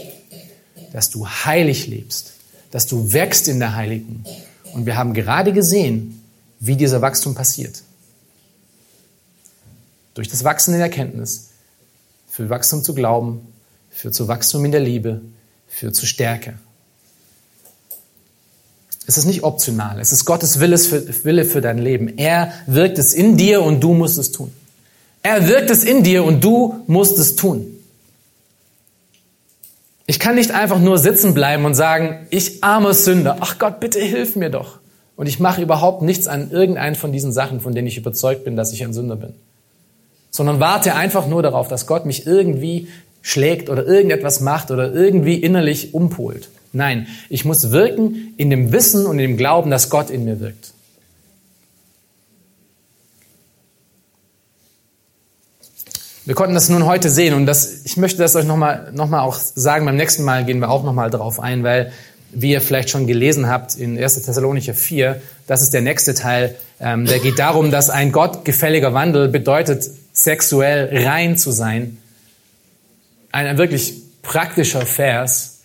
[0.91, 2.33] dass du heilig lebst,
[2.71, 4.25] dass du wächst in der Heiligen.
[4.73, 6.23] Und wir haben gerade gesehen,
[6.59, 7.83] wie dieser Wachstum passiert.
[10.15, 11.49] Durch das Wachsen in Erkenntnis,
[12.27, 13.41] für Wachstum zu Glauben,
[13.89, 15.21] für zu Wachstum in der Liebe,
[15.67, 16.55] für zu Stärke.
[19.05, 22.17] Es ist nicht optional, es ist Gottes Wille für, Wille für dein Leben.
[22.17, 24.51] Er wirkt es in dir und du musst es tun.
[25.21, 27.65] Er wirkt es in dir und du musst es tun.
[30.05, 33.99] Ich kann nicht einfach nur sitzen bleiben und sagen, ich armer Sünder, ach Gott, bitte
[33.99, 34.79] hilf mir doch.
[35.15, 38.55] Und ich mache überhaupt nichts an irgendeinen von diesen Sachen, von denen ich überzeugt bin,
[38.55, 39.33] dass ich ein Sünder bin.
[40.31, 42.87] Sondern warte einfach nur darauf, dass Gott mich irgendwie
[43.21, 46.49] schlägt oder irgendetwas macht oder irgendwie innerlich umpolt.
[46.71, 50.39] Nein, ich muss wirken in dem Wissen und in dem Glauben, dass Gott in mir
[50.39, 50.73] wirkt.
[56.29, 59.21] Wir konnten das nun heute sehen und das, ich möchte das euch nochmal noch mal
[59.21, 59.87] auch sagen.
[59.87, 61.91] Beim nächsten Mal gehen wir auch nochmal darauf ein, weil,
[62.31, 64.21] wie ihr vielleicht schon gelesen habt in 1.
[64.21, 66.55] Thessalonicher 4, das ist der nächste Teil.
[66.79, 71.97] Ähm, der geht darum, dass ein gottgefälliger Wandel bedeutet, sexuell rein zu sein.
[73.31, 75.61] Ein, ein wirklich praktischer Vers,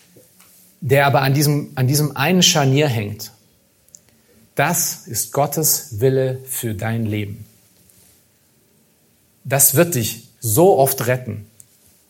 [0.81, 3.33] der aber an diesem, an diesem einen Scharnier hängt.
[4.55, 7.45] Das ist Gottes Wille für dein Leben.
[9.45, 11.47] Das wird dich so oft retten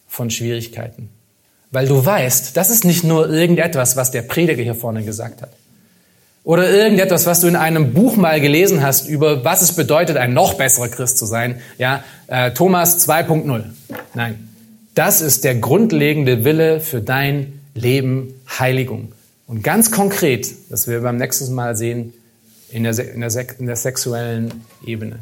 [0.09, 1.09] von Schwierigkeiten.
[1.71, 5.51] Weil du weißt, das ist nicht nur irgendetwas, was der Prediger hier vorne gesagt hat.
[6.43, 10.35] Oder irgendetwas, was du in einem Buch mal gelesen hast, über was es bedeutet, ein
[10.35, 11.61] noch besserer Christ zu sein.
[11.79, 13.65] Ja, äh, Thomas 2.0.
[14.15, 14.49] Nein,
[14.95, 19.13] das ist der grundlegende Wille für dein Leben, Heiligung.
[19.47, 22.13] Und ganz konkret, das wir beim nächsten Mal sehen,
[22.71, 25.21] in der, in der, in der sexuellen Ebene.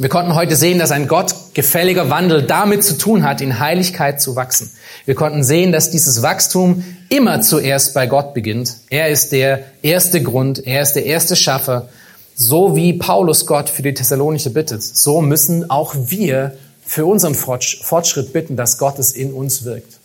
[0.00, 4.18] Wir konnten heute sehen, dass ein Gott gefälliger Wandel damit zu tun hat, in Heiligkeit
[4.18, 4.70] zu wachsen.
[5.04, 8.76] Wir konnten sehen, dass dieses Wachstum immer zuerst bei Gott beginnt.
[8.88, 11.90] Er ist der erste Grund, er ist der erste Schaffer.
[12.34, 18.32] So wie Paulus Gott für die Thessalonicher bittet, so müssen auch wir für unseren Fortschritt
[18.32, 19.98] bitten, dass Gott es in uns wirkt.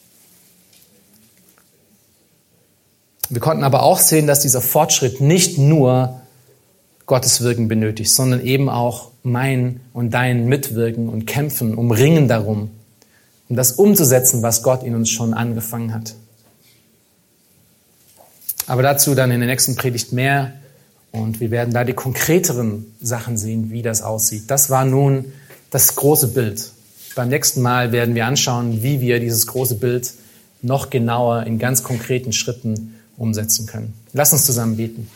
[3.30, 6.20] Wir konnten aber auch sehen, dass dieser Fortschritt nicht nur
[7.06, 12.72] Gottes Wirken benötigt, sondern eben auch mein und dein Mitwirken und Kämpfen, um Ringen darum,
[13.50, 16.16] um das umzusetzen, was Gott in uns schon angefangen hat.
[18.68, 20.54] Aber dazu dann in der nächsten Predigt mehr
[21.12, 24.44] und wir werden da die konkreteren Sachen sehen, wie das aussieht.
[24.48, 25.26] Das war nun
[25.70, 26.72] das große Bild.
[27.16, 30.14] Beim nächsten Mal werden wir anschauen, wie wir dieses große Bild
[30.62, 33.94] noch genauer in ganz konkreten Schritten umsetzen können.
[34.14, 35.08] Lass uns zusammen beten.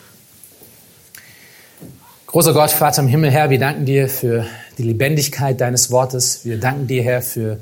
[2.32, 4.46] Großer Gott, Vater im Himmel, Herr, wir danken dir für
[4.78, 6.46] die Lebendigkeit deines Wortes.
[6.46, 7.58] Wir danken dir, Herr, für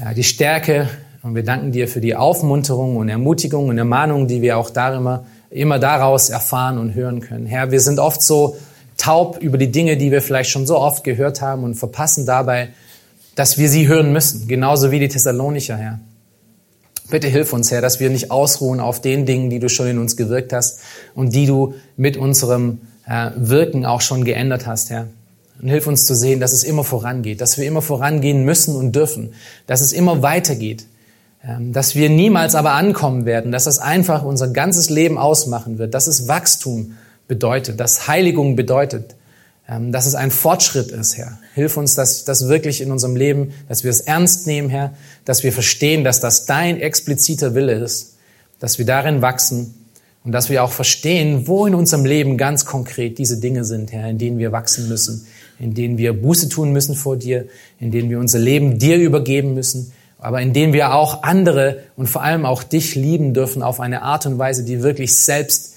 [0.00, 0.88] äh, die Stärke
[1.24, 5.26] und wir danken dir für die Aufmunterung und Ermutigung und Ermahnung, die wir auch darüber,
[5.50, 7.46] immer daraus erfahren und hören können.
[7.46, 8.56] Herr, wir sind oft so
[8.98, 12.68] taub über die Dinge, die wir vielleicht schon so oft gehört haben und verpassen dabei,
[13.34, 15.98] dass wir sie hören müssen, genauso wie die Thessalonicher, Herr.
[17.10, 19.98] Bitte hilf uns, Herr, dass wir nicht ausruhen auf den Dingen, die du schon in
[19.98, 20.82] uns gewirkt hast
[21.16, 22.78] und die du mit unserem
[23.08, 25.08] äh, Wirken auch schon geändert hast, Herr.
[25.60, 28.94] Und hilf uns zu sehen, dass es immer vorangeht, dass wir immer vorangehen müssen und
[28.94, 29.34] dürfen,
[29.66, 30.86] dass es immer weitergeht,
[31.44, 35.94] ähm, dass wir niemals aber ankommen werden, dass das einfach unser ganzes Leben ausmachen wird,
[35.94, 36.96] dass es Wachstum
[37.26, 39.16] bedeutet, dass Heiligung bedeutet,
[39.68, 41.38] ähm, dass es ein Fortschritt ist, Herr.
[41.54, 44.94] Hilf uns, dass das wirklich in unserem Leben, dass wir es ernst nehmen, Herr,
[45.24, 48.14] dass wir verstehen, dass das dein expliziter Wille ist,
[48.60, 49.74] dass wir darin wachsen
[50.24, 54.08] und dass wir auch verstehen, wo in unserem Leben ganz konkret diese Dinge sind, Herr,
[54.08, 55.26] in denen wir wachsen müssen,
[55.58, 57.46] in denen wir Buße tun müssen vor dir,
[57.80, 62.08] in denen wir unser Leben dir übergeben müssen, aber in denen wir auch andere und
[62.08, 65.76] vor allem auch dich lieben dürfen auf eine Art und Weise, die wirklich selbst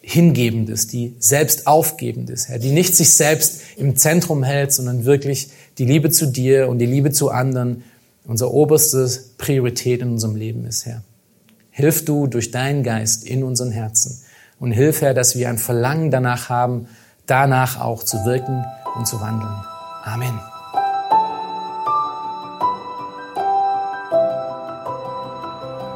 [0.00, 5.04] hingebend ist, die selbst aufgebend ist, Herr, die nicht sich selbst im Zentrum hält, sondern
[5.04, 7.84] wirklich die Liebe zu dir und die Liebe zu anderen
[8.24, 9.08] unsere oberste
[9.38, 11.02] Priorität in unserem Leben ist, Herr.
[11.78, 14.20] Hilf du durch deinen Geist in unseren Herzen
[14.58, 16.88] und hilf, Herr, dass wir ein Verlangen danach haben,
[17.26, 18.64] danach auch zu wirken
[18.96, 19.54] und zu wandeln.
[20.02, 20.40] Amen.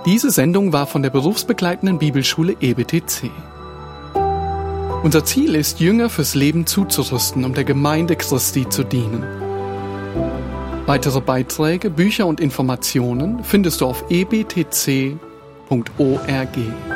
[0.07, 3.33] Diese Sendung war von der berufsbegleitenden Bibelschule EBTC.
[5.03, 9.25] Unser Ziel ist, Jünger fürs Leben zuzurüsten, um der Gemeinde Christi zu dienen.
[10.87, 14.05] Weitere Beiträge, Bücher und Informationen findest du auf
[15.73, 16.92] ebtc.org.